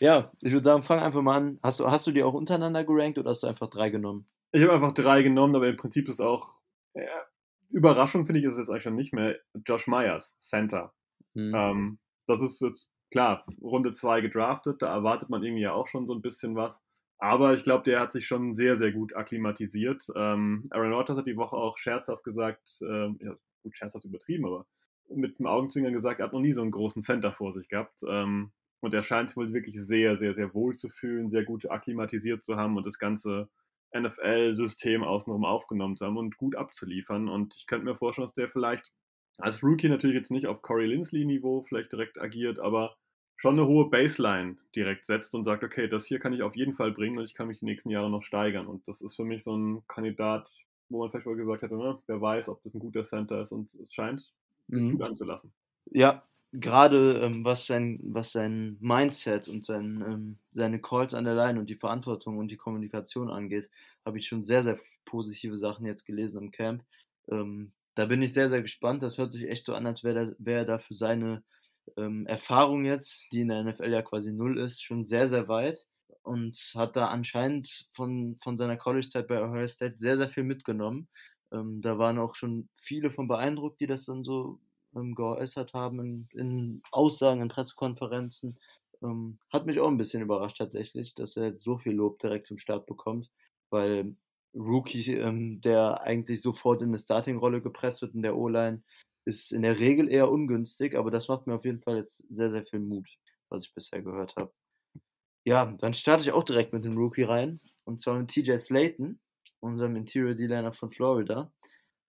[0.00, 1.58] Ja, ich würde sagen, fang einfach mal an.
[1.62, 4.26] Hast du, hast du die auch untereinander gerankt oder hast du einfach drei genommen?
[4.52, 6.54] Ich habe einfach drei genommen, aber im Prinzip ist auch
[6.94, 7.26] ja,
[7.70, 9.36] Überraschung, finde ich, ist es jetzt eigentlich schon nicht mehr.
[9.66, 10.94] Josh Myers, Center.
[11.34, 11.54] Mhm.
[11.54, 16.06] Ähm, das ist jetzt, klar, Runde zwei gedraftet, da erwartet man irgendwie ja auch schon
[16.06, 16.80] so ein bisschen was.
[17.18, 20.06] Aber ich glaube, der hat sich schon sehr, sehr gut akklimatisiert.
[20.14, 24.66] Ähm, Aaron Rodgers hat die Woche auch scherzhaft gesagt, ähm, ja, gut, scherzhaft übertrieben, aber
[25.08, 28.02] mit dem Augenzwinkern gesagt, er hat noch nie so einen großen Center vor sich gehabt.
[28.08, 31.70] Ähm, und er scheint sich wohl wirklich sehr, sehr, sehr wohl zu fühlen, sehr gut
[31.70, 33.48] akklimatisiert zu haben und das ganze
[33.96, 37.28] NFL-System außenrum aufgenommen zu haben und gut abzuliefern.
[37.28, 38.92] Und ich könnte mir vorstellen, dass der vielleicht
[39.38, 42.96] als Rookie natürlich jetzt nicht auf Corey Linsley-Niveau vielleicht direkt agiert, aber
[43.36, 46.74] schon eine hohe Baseline direkt setzt und sagt, okay, das hier kann ich auf jeden
[46.74, 48.66] Fall bringen und ich kann mich die nächsten Jahre noch steigern.
[48.66, 50.50] Und das ist für mich so ein Kandidat,
[50.88, 53.50] wo man vielleicht mal gesagt hätte, ne, wer weiß, ob das ein guter Center ist
[53.50, 54.32] und es scheint
[54.68, 54.92] mhm.
[54.92, 55.52] gut anzulassen.
[55.90, 61.34] Ja, gerade ähm, was, sein, was sein Mindset und sein, ähm, seine Calls an der
[61.34, 63.70] Line und die Verantwortung und die Kommunikation angeht,
[64.04, 66.84] habe ich schon sehr, sehr positive Sachen jetzt gelesen im Camp.
[67.28, 69.02] Ähm, da bin ich sehr, sehr gespannt.
[69.02, 71.42] Das hört sich echt so an, als wäre wär er da für seine
[71.96, 75.86] ähm, Erfahrung jetzt, die in der NFL ja quasi null ist, schon sehr, sehr weit
[76.22, 81.08] und hat da anscheinend von, von seiner College-Zeit bei Ohio State sehr, sehr viel mitgenommen.
[81.54, 84.60] Ähm, da waren auch schon viele von beeindruckt, die das dann so
[84.96, 88.58] ähm, geäußert haben in, in, Aussagen, in Pressekonferenzen.
[89.02, 92.58] Ähm, hat mich auch ein bisschen überrascht tatsächlich, dass er so viel Lob direkt zum
[92.58, 93.30] Start bekommt,
[93.70, 94.16] weil
[94.54, 98.82] Rookie, ähm, der eigentlich sofort in eine Starting-Rolle gepresst wird in der O-Line,
[99.26, 102.50] ist in der Regel eher ungünstig, aber das macht mir auf jeden Fall jetzt sehr,
[102.50, 103.08] sehr viel Mut,
[103.48, 104.52] was ich bisher gehört habe.
[105.46, 109.20] Ja, dann starte ich auch direkt mit dem Rookie rein, und zwar mit TJ Slayton
[109.64, 111.50] unserem Interior D-Liner von Florida,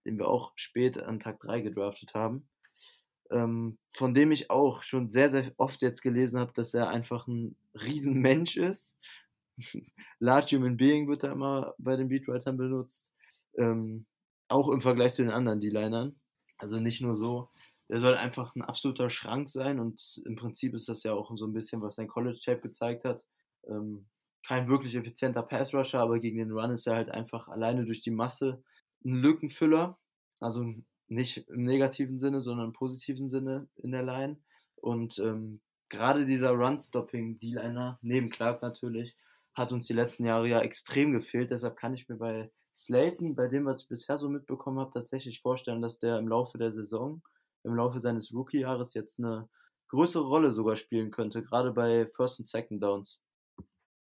[0.06, 2.48] den wir auch spät an Tag 3 gedraftet haben.
[3.32, 7.28] Ähm, von dem ich auch schon sehr, sehr oft jetzt gelesen habe, dass er einfach
[7.28, 8.98] ein Riesenmensch ist.
[10.20, 13.12] Large Human Being wird da immer bei den Beatwritern benutzt.
[13.58, 14.06] Ähm,
[14.48, 16.16] auch im Vergleich zu den anderen D-Linern.
[16.58, 17.50] Also nicht nur so.
[17.90, 21.46] Der soll einfach ein absoluter Schrank sein und im Prinzip ist das ja auch so
[21.46, 23.26] ein bisschen, was sein College-Tape gezeigt hat.
[23.68, 24.06] Ähm,
[24.48, 28.12] kein wirklich effizienter Pass-Rusher, aber gegen den Run ist er halt einfach alleine durch die
[28.12, 28.64] Masse
[29.04, 29.98] ein Lückenfüller.
[30.40, 30.74] Also
[31.08, 34.38] nicht im negativen Sinne, sondern im positiven Sinne in der Line.
[34.76, 39.16] Und ähm, gerade dieser Run-Stopping-D-Liner, neben Clark natürlich,
[39.54, 41.52] hat uns die letzten Jahre ja extrem gefehlt.
[41.52, 45.42] Deshalb kann ich mir bei Slayton, bei dem, was ich bisher so mitbekommen habe, tatsächlich
[45.42, 47.22] vorstellen, dass der im Laufe der Saison,
[47.64, 49.48] im Laufe seines Rookie-Jahres jetzt eine
[49.88, 53.20] größere Rolle sogar spielen könnte, gerade bei First und Second Downs.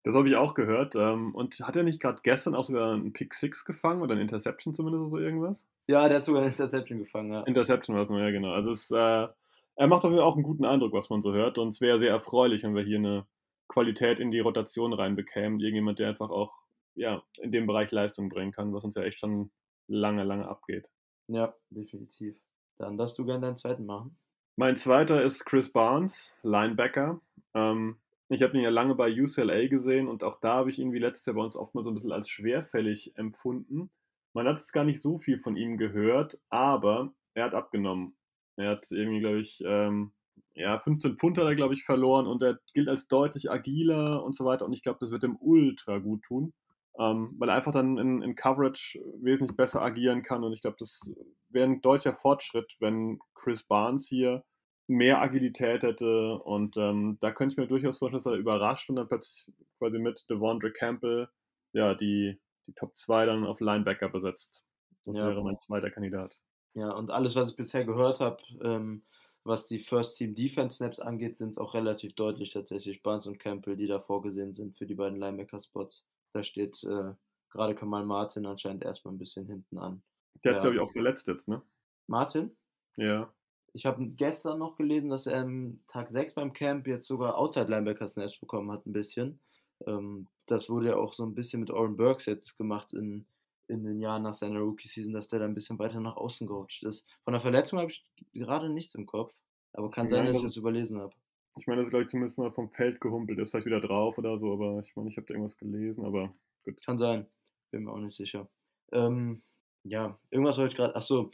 [0.04, 0.96] Das habe ich auch gehört.
[0.96, 4.22] Ähm, und hat er nicht gerade gestern auch sogar einen Pick 6 gefangen oder eine
[4.22, 5.66] Interception zumindest oder so irgendwas?
[5.88, 7.42] Ja, der hat sogar eine Interception gefangen, ja.
[7.44, 8.52] Interception war es nur, ja, genau.
[8.52, 9.28] Also es, äh,
[9.76, 11.58] er macht auf jeden Fall auch einen guten Eindruck, was man so hört.
[11.58, 13.26] Und es wäre sehr erfreulich, wenn wir hier eine
[13.68, 15.60] Qualität in die Rotation reinbekämen.
[15.60, 16.54] Irgendjemand, der einfach auch
[16.96, 19.52] ja, in dem Bereich Leistung bringen kann, was uns ja echt schon
[19.88, 20.90] lange, lange abgeht.
[21.28, 22.36] Ja, definitiv.
[22.78, 24.18] Dann darfst du gerne deinen zweiten machen.
[24.56, 27.22] Mein zweiter ist Chris Barnes, Linebacker.
[27.54, 27.98] Ähm,
[28.30, 31.00] ich habe ihn ja lange bei UCLA gesehen und auch da habe ich ihn wie
[31.00, 33.90] letztes Jahr bei uns oft mal so ein bisschen als schwerfällig empfunden.
[34.34, 38.16] Man hat es gar nicht so viel von ihm gehört, aber er hat abgenommen.
[38.56, 40.12] Er hat irgendwie, glaube ich, ähm,
[40.54, 44.36] ja, 15 Pfund hat er, glaube ich, verloren und er gilt als deutlich agiler und
[44.36, 44.66] so weiter.
[44.66, 46.54] Und ich glaube, das wird ihm ultra gut tun,
[47.00, 50.44] ähm, weil er einfach dann in, in, Coverage wesentlich besser agieren kann.
[50.44, 51.10] Und ich glaube, das
[51.50, 54.44] wäre ein deutlicher Fortschritt, wenn Chris Barnes hier
[54.90, 56.40] mehr Agilität hätte.
[56.40, 60.00] Und ähm, da könnte ich mir durchaus vorstellen, dass er überrascht und dann plötzlich quasi
[60.00, 61.30] mit Devondre Campbell
[61.74, 64.64] ja, die, die Top 2 dann auf Linebacker besetzt.
[65.06, 65.28] Das ja.
[65.28, 66.40] wäre mein zweiter Kandidat.
[66.74, 69.04] Ja, und alles, was ich bisher gehört habe, ähm,
[69.44, 73.40] was die First Team Defense Snaps angeht, sind es auch relativ deutlich tatsächlich Barnes und
[73.40, 76.06] Campbell, die da vorgesehen sind für die beiden Linebacker-Spots.
[76.34, 77.14] Da steht äh,
[77.50, 80.04] gerade Kamal Martin anscheinend erstmal ein bisschen hinten an.
[80.44, 80.72] Der hat sich, ja.
[80.72, 81.62] glaube ich, auch verletzt jetzt, ne?
[82.08, 82.56] Martin?
[82.98, 83.34] Ja.
[83.74, 87.70] Ich habe gestern noch gelesen, dass er am Tag 6 beim Camp jetzt sogar Outside
[87.70, 89.40] Linebacker Snaps bekommen hat, ein bisschen.
[89.86, 93.26] Ähm, das wurde ja auch so ein bisschen mit Oren Burks jetzt gemacht in,
[93.68, 96.84] in den Jahren nach seiner Rookie-Season, dass der da ein bisschen weiter nach außen gerutscht
[96.84, 97.06] ist.
[97.24, 98.04] Von der Verletzung habe ich
[98.34, 99.34] gerade nichts im Kopf,
[99.74, 101.14] aber kann sein, dass ich das überlesen habe.
[101.58, 104.18] Ich meine, das ist, glaube ich, zumindest mal vom Feld gehumpelt, ist vielleicht wieder drauf
[104.18, 106.82] oder so, aber ich meine, ich habe da irgendwas gelesen, aber gut.
[106.86, 107.26] Kann sein,
[107.72, 108.48] bin mir auch nicht sicher.
[108.92, 109.42] Ähm,
[109.84, 111.30] ja, irgendwas wollte ich gerade, achso,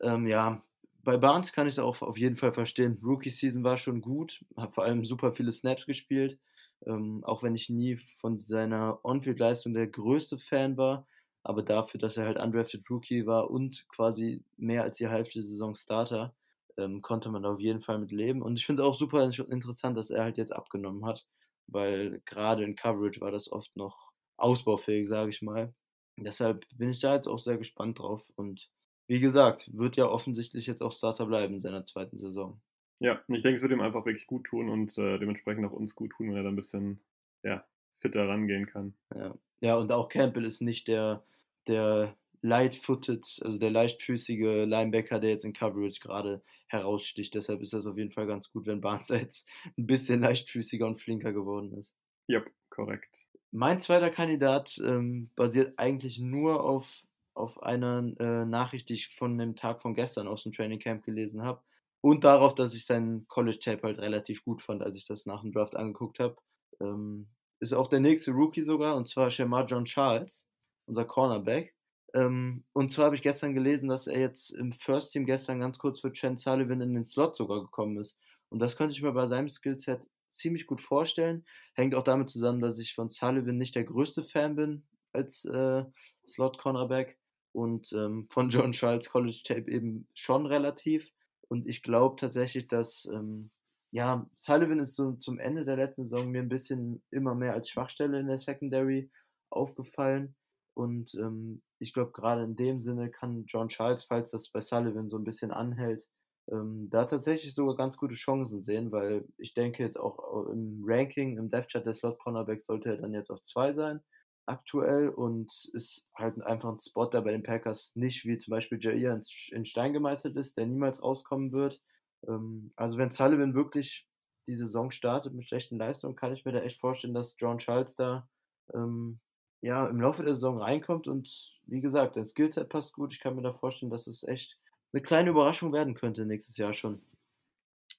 [0.00, 0.62] ähm, ja,
[1.04, 2.98] bei Barnes kann ich es auch auf jeden Fall verstehen.
[3.02, 6.38] Rookie-Season war schon gut, hat vor allem super viele Snaps gespielt.
[6.86, 11.06] Ähm, auch wenn ich nie von seiner On-Field-Leistung der größte Fan war,
[11.42, 15.48] aber dafür, dass er halt undrafted Rookie war und quasi mehr als die Hälfte der
[15.48, 16.34] Saison Starter,
[16.76, 18.42] ähm, konnte man auf jeden Fall mit leben.
[18.42, 21.26] Und ich finde es auch super interessant, dass er halt jetzt abgenommen hat,
[21.66, 25.74] weil gerade in Coverage war das oft noch ausbaufähig, sage ich mal.
[26.16, 28.70] Deshalb bin ich da jetzt auch sehr gespannt drauf und
[29.06, 32.60] wie gesagt, wird ja offensichtlich jetzt auch Starter bleiben in seiner zweiten Saison.
[33.00, 35.94] Ja, ich denke, es wird ihm einfach wirklich gut tun und äh, dementsprechend auch uns
[35.94, 37.00] gut tun, wenn er da ein bisschen
[37.42, 37.64] ja,
[38.00, 38.94] fitter rangehen kann.
[39.14, 39.34] Ja.
[39.60, 41.24] ja, und auch Campbell ist nicht der,
[41.66, 47.34] der light-footed, also der leichtfüßige Linebacker, der jetzt in Coverage gerade heraussticht.
[47.34, 51.00] Deshalb ist das auf jeden Fall ganz gut, wenn Barnes jetzt ein bisschen leichtfüßiger und
[51.00, 51.96] flinker geworden ist.
[52.26, 53.24] Ja, korrekt.
[53.50, 56.86] Mein zweiter Kandidat ähm, basiert eigentlich nur auf
[57.34, 61.04] auf einer äh, Nachricht, die ich von dem Tag von gestern aus dem Training Camp
[61.04, 61.60] gelesen habe.
[62.00, 65.40] Und darauf, dass ich seinen College Tape halt relativ gut fand, als ich das nach
[65.40, 66.36] dem Draft angeguckt habe.
[66.80, 67.28] Ähm,
[67.60, 70.46] ist auch der nächste Rookie sogar, und zwar Shamar John Charles,
[70.86, 71.74] unser Cornerback.
[72.12, 75.78] Ähm, und zwar habe ich gestern gelesen, dass er jetzt im First Team gestern ganz
[75.78, 78.18] kurz für Chen Sullivan in den Slot sogar gekommen ist.
[78.50, 81.44] Und das könnte ich mir bei seinem Skillset ziemlich gut vorstellen.
[81.72, 85.84] Hängt auch damit zusammen, dass ich von Sullivan nicht der größte Fan bin als äh,
[86.28, 87.18] Slot-Cornerback
[87.54, 91.08] und ähm, von John Charles College Tape eben schon relativ.
[91.48, 93.50] Und ich glaube tatsächlich, dass ähm,
[93.92, 97.70] ja, Sullivan ist so zum Ende der letzten Saison mir ein bisschen immer mehr als
[97.70, 99.08] Schwachstelle in der Secondary
[99.50, 100.34] aufgefallen.
[100.74, 105.08] Und ähm, ich glaube, gerade in dem Sinne kann John Charles, falls das bei Sullivan
[105.08, 106.08] so ein bisschen anhält,
[106.50, 111.38] ähm, da tatsächlich sogar ganz gute Chancen sehen, weil ich denke jetzt auch im Ranking,
[111.38, 114.00] im Death Chart der Slot Cornerback sollte er dann jetzt auf zwei sein
[114.46, 118.78] aktuell und ist halt einfach ein Spot, der bei den Packers nicht wie zum Beispiel
[118.80, 121.80] Jair in Stein gemeißelt ist, der niemals rauskommen wird.
[122.28, 124.06] Ähm, also wenn Sullivan wirklich
[124.46, 127.96] die Saison startet mit schlechten Leistungen, kann ich mir da echt vorstellen, dass John Charles
[127.96, 128.28] da
[128.74, 129.20] ähm,
[129.62, 131.28] ja, im Laufe der Saison reinkommt und
[131.66, 133.14] wie gesagt, sein Skillset passt gut.
[133.14, 134.58] Ich kann mir da vorstellen, dass es echt
[134.92, 137.02] eine kleine Überraschung werden könnte nächstes Jahr schon.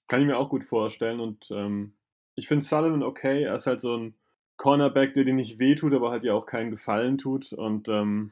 [0.07, 1.95] Kann ich mir auch gut vorstellen und ähm,
[2.35, 3.43] ich finde Sullivan okay.
[3.43, 4.15] Er ist halt so ein
[4.57, 7.53] Cornerback, der dir nicht wehtut, aber halt ja auch keinen Gefallen tut.
[7.53, 8.31] Und ähm,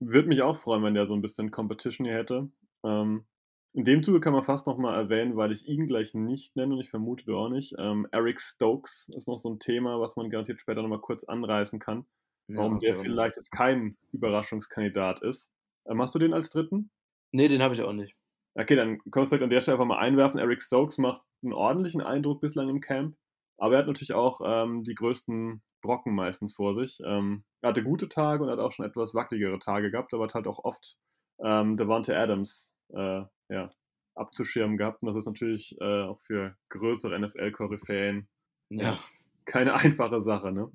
[0.00, 2.48] würde mich auch freuen, wenn der so ein bisschen Competition hier hätte.
[2.84, 3.24] Ähm,
[3.72, 6.80] in dem Zuge kann man fast nochmal erwähnen, weil ich ihn gleich nicht nenne und
[6.80, 7.74] ich vermute du auch nicht.
[7.78, 11.78] Ähm, Eric Stokes ist noch so ein Thema, was man garantiert später nochmal kurz anreißen
[11.78, 12.04] kann.
[12.48, 15.50] Warum ja, der vielleicht jetzt kein Überraschungskandidat ist.
[15.86, 16.90] Ähm, hast du den als dritten?
[17.30, 18.16] Nee, den habe ich auch nicht.
[18.54, 20.40] Okay, dann kannst du vielleicht an der Stelle einfach mal einwerfen.
[20.40, 23.16] Eric Stokes macht einen ordentlichen Eindruck bislang im Camp.
[23.60, 26.98] Aber er hat natürlich auch ähm, die größten Brocken meistens vor sich.
[27.04, 30.34] Ähm, er hatte gute Tage und hat auch schon etwas wackeligere Tage gehabt, aber hat
[30.34, 30.96] halt auch oft
[31.44, 33.70] ähm, Devante Adams äh, ja,
[34.14, 35.02] abzuschirmen gehabt.
[35.02, 38.28] Und das ist natürlich äh, auch für größere NFL-Koryphäen
[38.70, 38.98] ja.
[39.44, 40.52] keine einfache Sache.
[40.52, 40.72] Ne?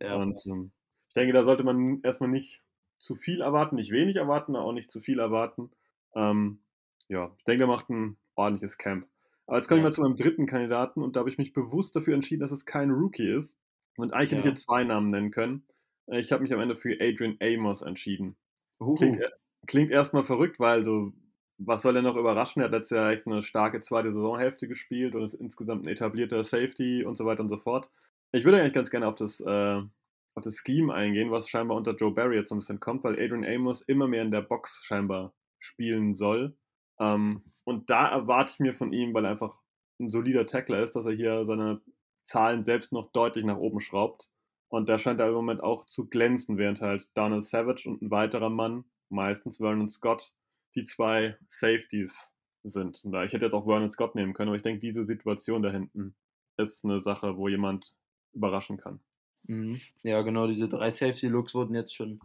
[0.00, 0.16] Ja.
[0.16, 0.72] Und ähm,
[1.08, 2.62] ich denke, da sollte man erstmal nicht
[2.98, 5.70] zu viel erwarten, nicht wenig erwarten, auch nicht zu viel erwarten.
[6.14, 6.60] Ähm,
[7.08, 9.08] ja, ich denke, er macht ein ordentliches Camp.
[9.48, 11.96] Aber jetzt komme ich mal zu meinem dritten Kandidaten und da habe ich mich bewusst
[11.96, 13.58] dafür entschieden, dass es kein Rookie ist.
[13.96, 15.66] Und eigentlich hätte ich jetzt zwei Namen nennen können.
[16.06, 18.36] Äh, ich habe mich am Ende für Adrian Amos entschieden.
[18.96, 19.22] Klingt,
[19.66, 21.12] klingt erstmal verrückt, weil so,
[21.56, 22.60] was soll er noch überraschen?
[22.60, 26.44] Er hat letztes Jahr echt eine starke zweite Saisonhälfte gespielt und ist insgesamt ein etablierter
[26.44, 27.90] Safety und so weiter und so fort.
[28.32, 29.82] Ich würde eigentlich ganz gerne auf das, äh,
[30.34, 33.14] auf das Scheme eingehen, was scheinbar unter Joe Barry jetzt so ein bisschen kommt, weil
[33.14, 36.54] Adrian Amos immer mehr in der Box scheinbar spielen soll.
[37.00, 39.54] Ähm, und da erwarte ich mir von ihm, weil er einfach
[40.00, 41.82] ein solider Tackler ist, dass er hier seine
[42.22, 44.30] Zahlen selbst noch deutlich nach oben schraubt.
[44.68, 48.10] Und da scheint er im Moment auch zu glänzen, während halt Donald Savage und ein
[48.10, 50.32] weiterer Mann, meistens Vernon Scott,
[50.76, 52.32] die zwei Safeties
[52.64, 53.04] sind.
[53.04, 55.62] Und da, ich hätte jetzt auch Vernon Scott nehmen können, aber ich denke, diese Situation
[55.62, 56.14] da hinten
[56.56, 57.94] ist eine Sache, wo jemand
[58.32, 59.00] überraschen kann.
[59.42, 59.78] Mhm.
[60.02, 62.18] Ja, genau, diese drei Safety-Looks wurden jetzt schon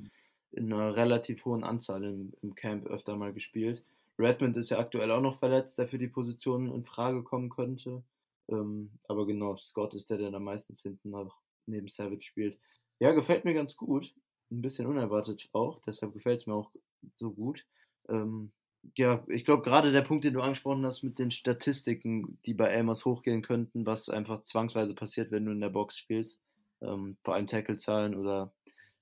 [0.52, 3.84] in einer relativ hohen Anzahl im, im Camp öfter mal gespielt.
[4.20, 8.04] Redmond ist ja aktuell auch noch verletzt, der für die Position in Frage kommen könnte.
[8.50, 12.60] Ähm, aber genau, Scott ist der, der da meistens hinten noch neben Savage spielt.
[13.00, 14.14] Ja, gefällt mir ganz gut.
[14.52, 16.72] Ein bisschen unerwartet auch, deshalb gefällt es mir auch
[17.18, 17.66] so gut.
[18.08, 18.52] Ähm,
[18.98, 22.68] ja, ich glaube, gerade der Punkt, den du angesprochen hast mit den Statistiken, die bei
[22.68, 26.42] Elmers hochgehen könnten, was einfach zwangsweise passiert, wenn du in der Box spielst,
[26.82, 28.54] ähm, vor allem Tackle-Zahlen oder,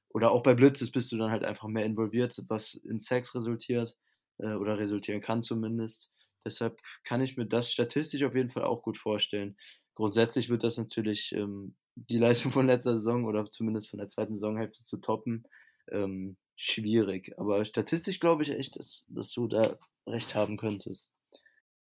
[0.09, 3.97] oder auch bei Blitzes bist du dann halt einfach mehr involviert, was in Sex resultiert
[4.42, 6.10] äh, oder resultieren kann zumindest.
[6.46, 9.58] Deshalb kann ich mir das statistisch auf jeden Fall auch gut vorstellen.
[9.96, 14.36] Grundsätzlich wird das natürlich ähm, die Leistung von letzter Saison oder zumindest von der zweiten
[14.36, 15.46] Saisonhälfte zu toppen.
[15.92, 17.38] Ähm, schwierig.
[17.38, 19.78] Aber statistisch glaube ich echt, dass, dass du da
[20.08, 21.12] recht haben könntest.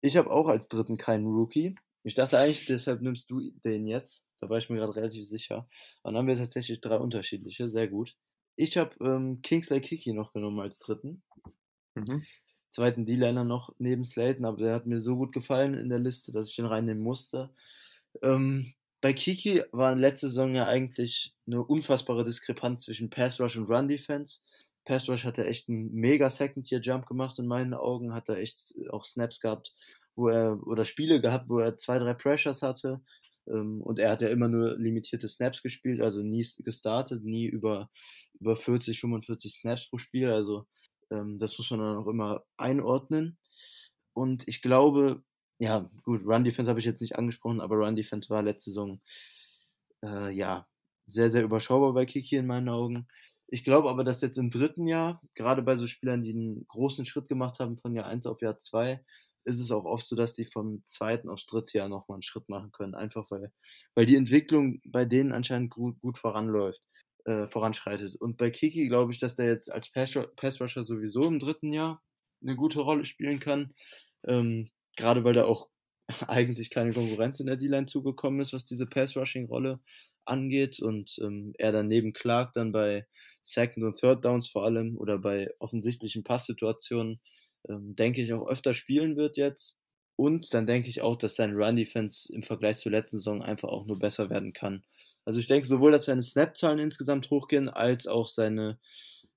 [0.02, 1.76] Ich habe auch als dritten keinen Rookie.
[2.04, 4.24] Ich dachte eigentlich, deshalb nimmst du den jetzt.
[4.40, 5.70] Da war ich mir gerade relativ sicher.
[6.02, 7.70] Und dann haben wir tatsächlich drei unterschiedliche.
[7.70, 8.16] Sehr gut.
[8.56, 11.24] Ich habe ähm, Kingsley Kiki noch genommen als dritten.
[11.96, 12.24] Mhm.
[12.70, 16.32] Zweiten D-Liner noch neben Slayton, aber der hat mir so gut gefallen in der Liste,
[16.32, 17.50] dass ich den reinnehmen musste.
[18.22, 23.70] Ähm, bei Kiki war letzte Saison ja eigentlich eine unfassbare Diskrepanz zwischen Pass Rush und
[23.70, 24.42] Run Defense.
[24.86, 28.76] Pass Rush hat er echt einen mega Second-Year-Jump gemacht in meinen Augen, hat er echt
[28.90, 29.74] auch Snaps gehabt,
[30.16, 33.02] wo er, oder Spiele gehabt, wo er zwei, drei Pressures hatte.
[33.48, 37.90] Ähm, und er hat ja immer nur limitierte Snaps gespielt, also nie gestartet, nie über,
[38.40, 40.30] über 40, 45 Snaps pro Spiel.
[40.30, 40.66] Also
[41.12, 43.38] ähm, das muss man dann auch immer einordnen.
[44.14, 45.24] Und ich glaube,
[45.60, 49.02] ja, gut, Run Defense habe ich jetzt nicht angesprochen, aber Run Defense war letzte Saison
[50.04, 50.68] äh, ja
[51.08, 53.08] sehr, sehr überschaubar bei Kiki in meinen Augen.
[53.48, 57.04] Ich glaube aber, dass jetzt im dritten Jahr, gerade bei so Spielern, die einen großen
[57.06, 59.04] Schritt gemacht haben von Jahr 1 auf Jahr 2,
[59.46, 62.48] ist es auch oft so, dass die vom zweiten aufs dritte Jahr nochmal einen Schritt
[62.50, 62.94] machen können.
[62.94, 63.52] Einfach weil,
[63.96, 66.82] weil die Entwicklung bei denen anscheinend gut, gut voranläuft,
[67.30, 68.16] äh, voranschreitet.
[68.16, 72.02] Und bei Kiki glaube ich, dass der jetzt als Passrusher sowieso im dritten Jahr
[72.42, 73.74] eine gute Rolle spielen kann.
[74.28, 75.70] Ähm, gerade weil da auch
[76.28, 79.80] eigentlich keine Konkurrenz in der D-Line zugekommen ist, was diese Pass-Rushing-Rolle
[80.26, 83.08] angeht und ähm, er dann neben Clark dann bei
[83.42, 87.20] Second und Third Downs vor allem oder bei offensichtlichen Passsituationen,
[87.68, 89.78] ähm, denke ich, auch öfter spielen wird jetzt.
[90.16, 93.86] Und dann denke ich auch, dass sein Run-Defense im Vergleich zur letzten Saison einfach auch
[93.86, 94.84] nur besser werden kann.
[95.30, 98.80] Also ich denke sowohl, dass seine Snap-Zahlen insgesamt hochgehen, als auch seine,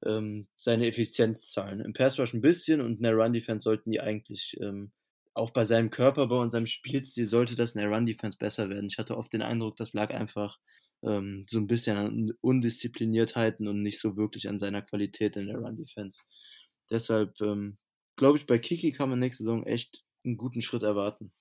[0.07, 1.80] ähm, seine Effizienzzahlen.
[1.80, 4.93] Im Pass-Rush ein bisschen und in der Run-Defense sollten die eigentlich ähm,
[5.34, 8.86] auch bei seinem Körperbau und seinem Spielstil sollte das in der Run-Defense besser werden.
[8.88, 10.59] Ich hatte oft den Eindruck, das lag einfach
[11.03, 15.59] ähm, so ein bisschen an Undiszipliniertheiten und nicht so wirklich an seiner Qualität in der
[15.59, 16.22] Run-Defense.
[16.90, 17.76] Deshalb ähm,
[18.16, 21.32] glaube ich, bei Kiki kann man nächste Saison echt einen guten Schritt erwarten.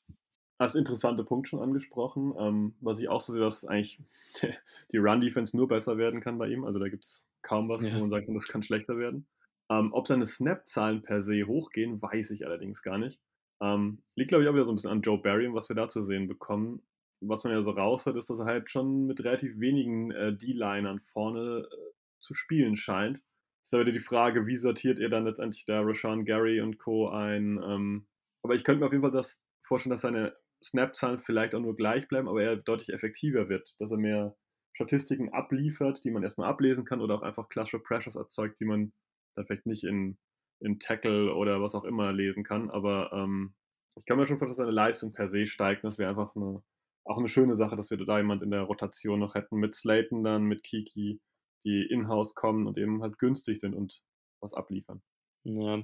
[0.62, 2.36] Hast interessante Punkt schon angesprochen.
[2.38, 4.00] Ähm, was ich auch so sehe, dass eigentlich
[4.92, 6.66] die Run-Defense nur besser werden kann bei ihm.
[6.66, 7.96] Also da gibt es kaum was, ja.
[7.96, 9.26] wo man sagen kann, das kann schlechter werden.
[9.72, 13.20] Ähm, ob seine Snap-Zahlen per se hochgehen, weiß ich allerdings gar nicht.
[13.60, 15.76] Ähm, liegt, glaube ich, auch wieder so ein bisschen an Joe Barry und was wir
[15.76, 16.84] da zu sehen bekommen.
[17.22, 21.00] Was man ja so raushört, ist, dass er halt schon mit relativ wenigen äh, D-Linern
[21.12, 21.76] vorne äh,
[22.20, 23.20] zu spielen scheint.
[23.64, 27.10] Ist da wieder die Frage, wie sortiert ihr dann letztendlich da Rashawn Gary und Co.
[27.10, 27.60] ein?
[27.64, 28.06] Ähm,
[28.44, 31.76] aber ich könnte mir auf jeden Fall das vorstellen, dass seine Snap-Zahlen vielleicht auch nur
[31.76, 34.36] gleich bleiben, aber er deutlich effektiver wird, dass er mehr
[34.74, 38.94] Statistiken abliefert, die man erstmal ablesen kann oder auch einfach klassische Pressures erzeugt, die man
[39.36, 40.18] dann vielleicht nicht in
[40.62, 42.70] in Tackle oder was auch immer lesen kann.
[42.70, 43.54] Aber ähm,
[43.96, 45.84] ich kann mir schon vorstellen, dass seine Leistung per se steigt.
[45.84, 46.64] Das wäre einfach eine,
[47.04, 50.24] auch eine schöne Sache, dass wir da jemand in der Rotation noch hätten mit Slayton
[50.24, 51.20] dann, mit Kiki,
[51.66, 54.02] die in-house kommen und eben halt günstig sind und
[54.40, 55.02] was abliefern.
[55.44, 55.84] Ja,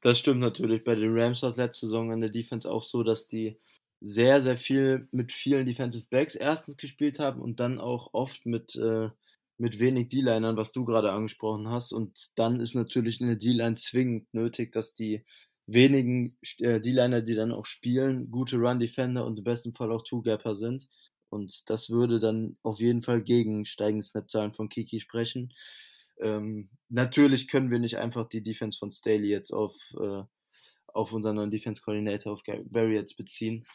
[0.00, 0.82] das stimmt natürlich.
[0.82, 3.58] Bei den Rams war es letzte Saison in der Defense auch so, dass die
[4.00, 8.76] sehr, sehr viel mit vielen Defensive Backs erstens gespielt haben und dann auch oft mit
[8.76, 9.10] äh,
[9.58, 11.92] mit wenig D-Linern, was du gerade angesprochen hast.
[11.92, 15.24] Und dann ist natürlich eine D-Line zwingend nötig, dass die
[15.66, 20.54] wenigen äh, D-Liner, die dann auch spielen, gute Run-Defender und im besten Fall auch Two-Gapper
[20.54, 20.88] sind.
[21.28, 25.52] Und das würde dann auf jeden Fall gegen steigende Snap-Zahlen von Kiki sprechen.
[26.20, 30.22] Ähm, natürlich können wir nicht einfach die Defense von Staley jetzt auf, äh,
[30.96, 33.66] auf unseren neuen Defense-Coordinator, auf Gary Barry jetzt beziehen.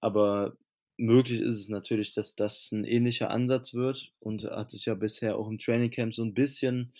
[0.00, 0.56] Aber
[0.96, 5.36] möglich ist es natürlich, dass das ein ähnlicher Ansatz wird und hat sich ja bisher
[5.38, 6.92] auch im Training Camp so ein bisschen,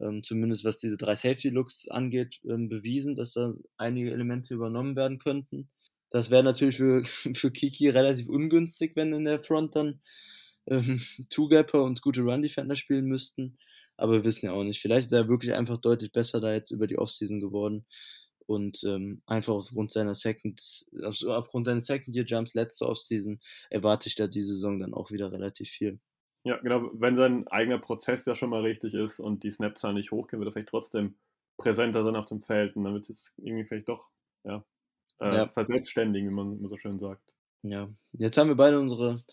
[0.00, 4.96] ähm, zumindest was diese drei Safety Looks angeht, ähm, bewiesen, dass da einige Elemente übernommen
[4.96, 5.70] werden könnten.
[6.10, 7.04] Das wäre natürlich für,
[7.34, 10.00] für Kiki relativ ungünstig, wenn in der Front dann
[10.66, 13.58] ähm, Two-Gapper und gute Run-Defender spielen müssten.
[13.96, 14.80] Aber wir wissen ja auch nicht.
[14.80, 17.86] Vielleicht ist er wirklich einfach deutlich besser da jetzt über die Offseason geworden.
[18.46, 20.60] Und ähm, einfach aufgrund seiner Second,
[21.26, 23.40] aufgrund seines Second Year Jumps letzte Offseason
[23.70, 26.00] erwarte ich da die Saison dann auch wieder relativ viel.
[26.44, 26.90] Ja, genau.
[26.92, 30.50] Wenn sein eigener Prozess ja schon mal richtig ist und die Snapzahlen nicht hochgehen, wird
[30.50, 31.14] er vielleicht trotzdem
[31.56, 34.08] präsenter sein auf dem Feld und dann wird es irgendwie vielleicht doch
[34.44, 34.64] ja,
[35.20, 35.44] äh, ja.
[35.46, 37.32] verselbstständigen, wie man so schön sagt.
[37.62, 39.24] Ja, jetzt haben wir beide unsere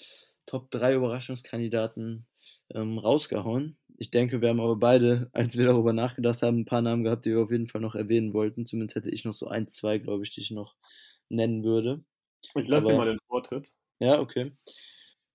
[0.45, 2.27] Top 3 Überraschungskandidaten
[2.75, 3.78] ähm, rausgehauen.
[4.01, 7.25] Ich denke, wir haben aber beide, als wir darüber nachgedacht haben, ein paar Namen gehabt,
[7.25, 8.65] die wir auf jeden Fall noch erwähnen wollten.
[8.65, 10.77] Zumindest hätte ich noch so ein, zwei, glaube ich, die ich noch
[11.27, 12.01] nennen würde.
[12.55, 13.73] Ich lasse dir mal den Vortritt.
[13.99, 14.55] Ja, okay.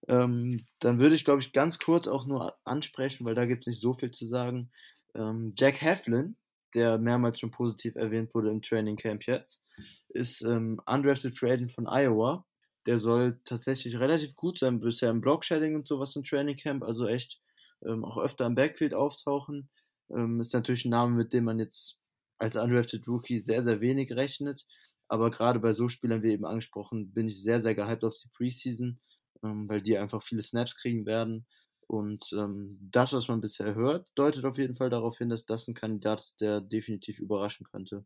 [0.09, 3.67] Ähm, dann würde ich, glaube ich, ganz kurz auch nur ansprechen, weil da gibt es
[3.67, 4.71] nicht so viel zu sagen.
[5.15, 6.37] Ähm, Jack Heflin,
[6.73, 9.63] der mehrmals schon positiv erwähnt wurde im Training Camp jetzt,
[10.09, 12.47] ist ähm, undrafted Trading von Iowa.
[12.87, 17.07] Der soll tatsächlich relativ gut sein, bisher im Blockshedding und sowas im Training Camp, also
[17.07, 17.43] echt
[17.87, 19.71] ähm, auch öfter im Backfield auftauchen.
[20.11, 21.99] Ähm, ist natürlich ein Name, mit dem man jetzt
[22.39, 24.67] als undrafted Rookie sehr, sehr wenig rechnet.
[25.09, 28.29] Aber gerade bei so Spielern wie eben angesprochen, bin ich sehr, sehr gehypt auf die
[28.29, 28.99] Preseason
[29.45, 31.47] ähm, weil die einfach viele Snaps kriegen werden.
[31.87, 35.69] Und ähm, das, was man bisher hört, deutet auf jeden Fall darauf hin, dass das
[35.69, 38.05] ein Kandidat ist, der definitiv überraschen könnte.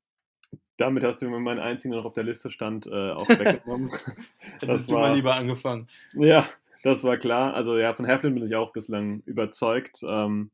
[0.78, 3.90] Damit hast du mir meinen einzigen, der noch auf der Liste stand, äh, auch weggenommen.
[4.58, 5.86] Hättest du mal lieber angefangen.
[6.14, 6.46] Ja,
[6.82, 7.54] das war klar.
[7.54, 10.00] Also ja, von Heflin bin ich auch bislang überzeugt.
[10.06, 10.50] Ähm,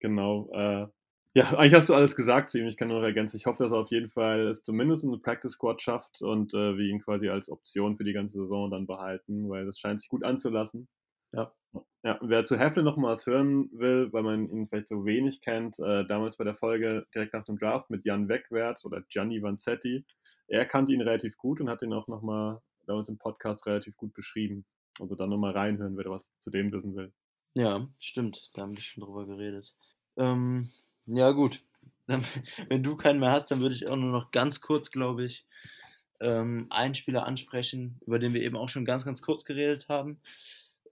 [0.00, 0.50] genau.
[0.52, 0.86] Äh,
[1.34, 2.66] ja, eigentlich hast du alles gesagt zu ihm.
[2.66, 3.36] Ich kann nur noch ergänzen.
[3.36, 6.54] Ich hoffe, dass er auf jeden Fall es zumindest in eine Practice Squad schafft und
[6.54, 10.00] äh, wir ihn quasi als Option für die ganze Saison dann behalten, weil das scheint
[10.00, 10.88] sich gut anzulassen.
[11.32, 11.52] Ja.
[12.02, 15.40] Ja, wer zu Heflin noch mal was hören will, weil man ihn vielleicht so wenig
[15.40, 19.42] kennt, äh, damals bei der Folge direkt nach dem Draft mit Jan Wegwert oder Gianni
[19.42, 20.04] Vanzetti,
[20.46, 23.96] er kannte ihn relativ gut und hat ihn auch noch mal damals im Podcast relativ
[23.96, 24.64] gut beschrieben.
[24.98, 27.12] Also dann noch mal reinhören, wer was zu dem wissen will.
[27.54, 28.50] Ja, stimmt.
[28.54, 29.74] Da haben wir schon drüber geredet.
[30.16, 30.70] Ähm,
[31.06, 31.62] ja, gut.
[32.68, 35.46] Wenn du keinen mehr hast, dann würde ich auch nur noch ganz kurz, glaube ich,
[36.20, 40.20] ähm, einen Spieler ansprechen, über den wir eben auch schon ganz, ganz kurz geredet haben.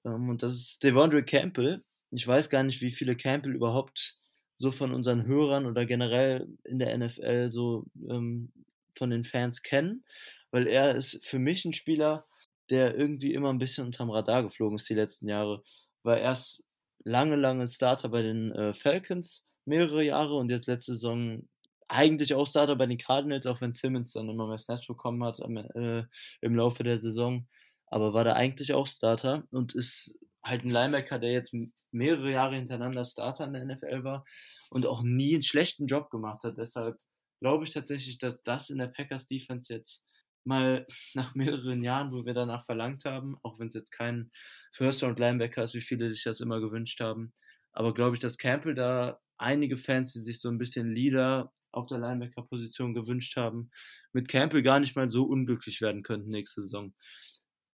[0.04, 1.84] Ähm, und das ist Devondre Campbell.
[2.10, 4.18] Ich weiß gar nicht, wie viele Campbell überhaupt
[4.56, 8.52] so von unseren Hörern oder generell in der NFL so ähm,
[8.96, 10.04] von den Fans kennen,
[10.50, 12.26] weil er ist für mich ein Spieler,
[12.70, 15.62] der irgendwie immer ein bisschen unterm Radar geflogen ist die letzten Jahre.
[16.02, 16.64] War erst
[17.04, 21.48] lange, lange Starter bei den äh, Falcons, mehrere Jahre und jetzt letzte Saison
[21.88, 25.40] eigentlich auch Starter bei den Cardinals, auch wenn Simmons dann immer mehr Snaps bekommen hat
[25.42, 26.04] am, äh,
[26.40, 27.46] im Laufe der Saison.
[27.86, 31.54] Aber war da eigentlich auch Starter und ist halt ein Linebacker, der jetzt
[31.90, 34.24] mehrere Jahre hintereinander Starter in der NFL war
[34.70, 36.58] und auch nie einen schlechten Job gemacht hat.
[36.58, 36.98] Deshalb
[37.40, 40.04] glaube ich tatsächlich, dass das in der Packers Defense jetzt
[40.46, 44.30] mal nach mehreren Jahren, wo wir danach verlangt haben, auch wenn es jetzt kein
[44.72, 47.32] First Round Linebacker ist, wie viele sich das immer gewünscht haben,
[47.72, 51.86] aber glaube ich, dass Campbell da einige Fans, die sich so ein bisschen Leader auf
[51.88, 53.70] der Linebacker-Position gewünscht haben,
[54.12, 56.94] mit Campbell gar nicht mal so unglücklich werden könnten nächste Saison.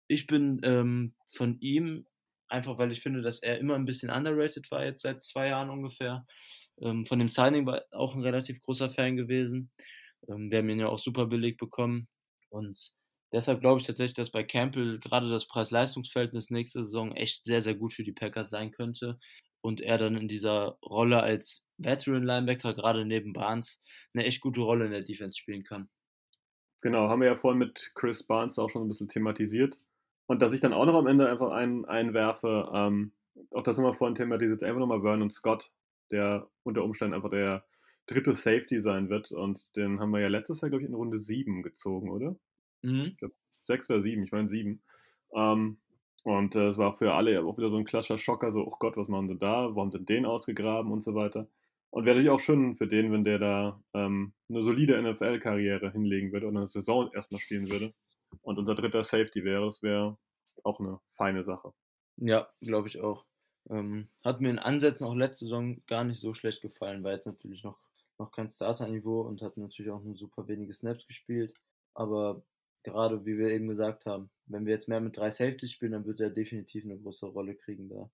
[0.07, 2.05] Ich bin ähm, von ihm,
[2.47, 5.69] einfach weil ich finde, dass er immer ein bisschen underrated war, jetzt seit zwei Jahren
[5.69, 6.25] ungefähr.
[6.81, 9.69] Ähm, von dem Signing war auch ein relativ großer Fan gewesen.
[10.27, 12.07] Ähm, wir haben ihn ja auch super billig bekommen.
[12.49, 12.91] Und
[13.31, 17.75] deshalb glaube ich tatsächlich, dass bei Campbell gerade das Preis-Leistungs-Verhältnis nächste Saison echt sehr, sehr
[17.75, 19.19] gut für die Packers sein könnte
[19.61, 23.81] und er dann in dieser Rolle als Veteran Linebacker, gerade neben Barnes,
[24.13, 25.89] eine echt gute Rolle in der Defense spielen kann.
[26.81, 29.77] Genau, haben wir ja vorhin mit Chris Barnes auch schon ein bisschen thematisiert.
[30.27, 33.13] Und dass ich dann auch noch am Ende einfach ein, einwerfe, ähm,
[33.53, 35.71] auch das haben wir vorhin thematisiert, einfach nochmal Vernon Scott,
[36.11, 37.65] der unter Umständen einfach der
[38.13, 39.31] dritte Safety sein wird.
[39.31, 42.35] Und den haben wir ja letztes Jahr, glaube ich, in Runde 7 gezogen, oder?
[42.81, 43.05] Mhm.
[43.11, 43.35] Ich glaube,
[43.65, 44.81] 6 oder 7, ich meine 7.
[45.35, 45.77] Ähm,
[46.23, 48.97] und äh, es war für alle auch wieder so ein klassischer Schocker, so, oh Gott,
[48.97, 49.73] was machen sie da?
[49.73, 51.47] Wo haben sie den ausgegraben und so weiter.
[51.91, 56.31] Und wäre natürlich auch schön für den, wenn der da ähm, eine solide NFL-Karriere hinlegen
[56.31, 57.93] würde und eine Saison erstmal spielen würde.
[58.41, 60.17] Und unser dritter Safety wäre, das wäre
[60.63, 61.73] auch eine feine Sache.
[62.17, 63.25] Ja, glaube ich auch.
[63.69, 67.27] Ähm, hat mir in Ansätzen auch letzte Saison gar nicht so schlecht gefallen, war jetzt
[67.27, 67.79] natürlich noch,
[68.19, 71.55] noch kein Starter-Niveau und hat natürlich auch nur super wenige Snaps gespielt.
[71.93, 72.43] Aber
[72.83, 76.05] gerade wie wir eben gesagt haben, wenn wir jetzt mehr mit drei Safeties spielen, dann
[76.05, 78.09] wird er definitiv eine große Rolle kriegen da.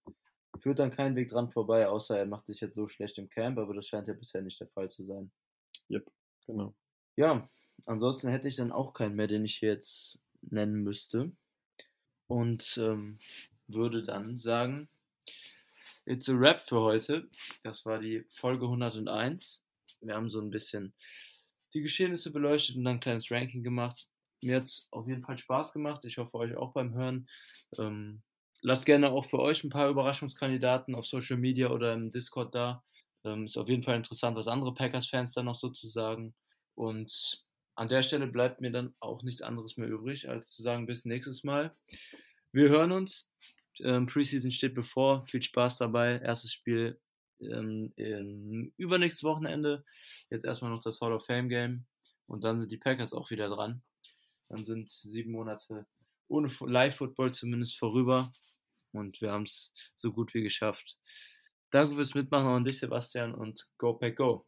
[0.57, 3.57] Führt dann kein Weg dran vorbei, außer er macht sich jetzt so schlecht im Camp,
[3.57, 5.31] aber das scheint ja bisher nicht der Fall zu sein.
[5.89, 6.09] Yep,
[6.47, 6.73] genau.
[7.17, 7.47] Ja,
[7.85, 11.31] ansonsten hätte ich dann auch keinen mehr, den ich jetzt nennen müsste.
[12.27, 13.19] Und ähm,
[13.67, 14.87] würde dann sagen,
[16.05, 17.29] it's a wrap für heute.
[17.63, 19.64] Das war die Folge 101.
[20.01, 20.93] Wir haben so ein bisschen
[21.73, 24.07] die Geschehnisse beleuchtet und dann ein kleines Ranking gemacht.
[24.41, 26.05] Mir hat es auf jeden Fall Spaß gemacht.
[26.05, 27.27] Ich hoffe, euch auch beim Hören.
[27.77, 28.21] Ähm,
[28.61, 32.83] lasst gerne auch für euch ein paar Überraschungskandidaten auf Social Media oder im Discord da.
[33.23, 36.35] Ähm, ist auf jeden Fall interessant, was andere Packers-Fans da noch so zu sagen.
[36.75, 37.43] Und
[37.75, 41.05] an der Stelle bleibt mir dann auch nichts anderes mehr übrig, als zu sagen, bis
[41.05, 41.71] nächstes Mal.
[42.51, 43.31] Wir hören uns.
[43.81, 45.25] Ähm, Preseason steht bevor.
[45.25, 46.19] Viel Spaß dabei.
[46.19, 46.99] Erstes Spiel
[47.39, 49.83] ähm, im übernächstes Wochenende.
[50.29, 51.85] Jetzt erstmal noch das Hall of Fame Game.
[52.27, 53.83] Und dann sind die Packers auch wieder dran.
[54.49, 55.85] Dann sind sieben Monate
[56.27, 58.31] ohne Live-Football zumindest vorüber.
[58.91, 60.97] Und wir haben es so gut wie geschafft.
[61.71, 64.45] Danke fürs Mitmachen an dich, Sebastian, und Go Pack Go.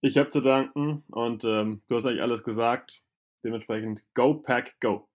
[0.00, 3.02] Ich habe zu danken und ähm, du hast eigentlich alles gesagt.
[3.44, 5.09] Dementsprechend Go Pack Go.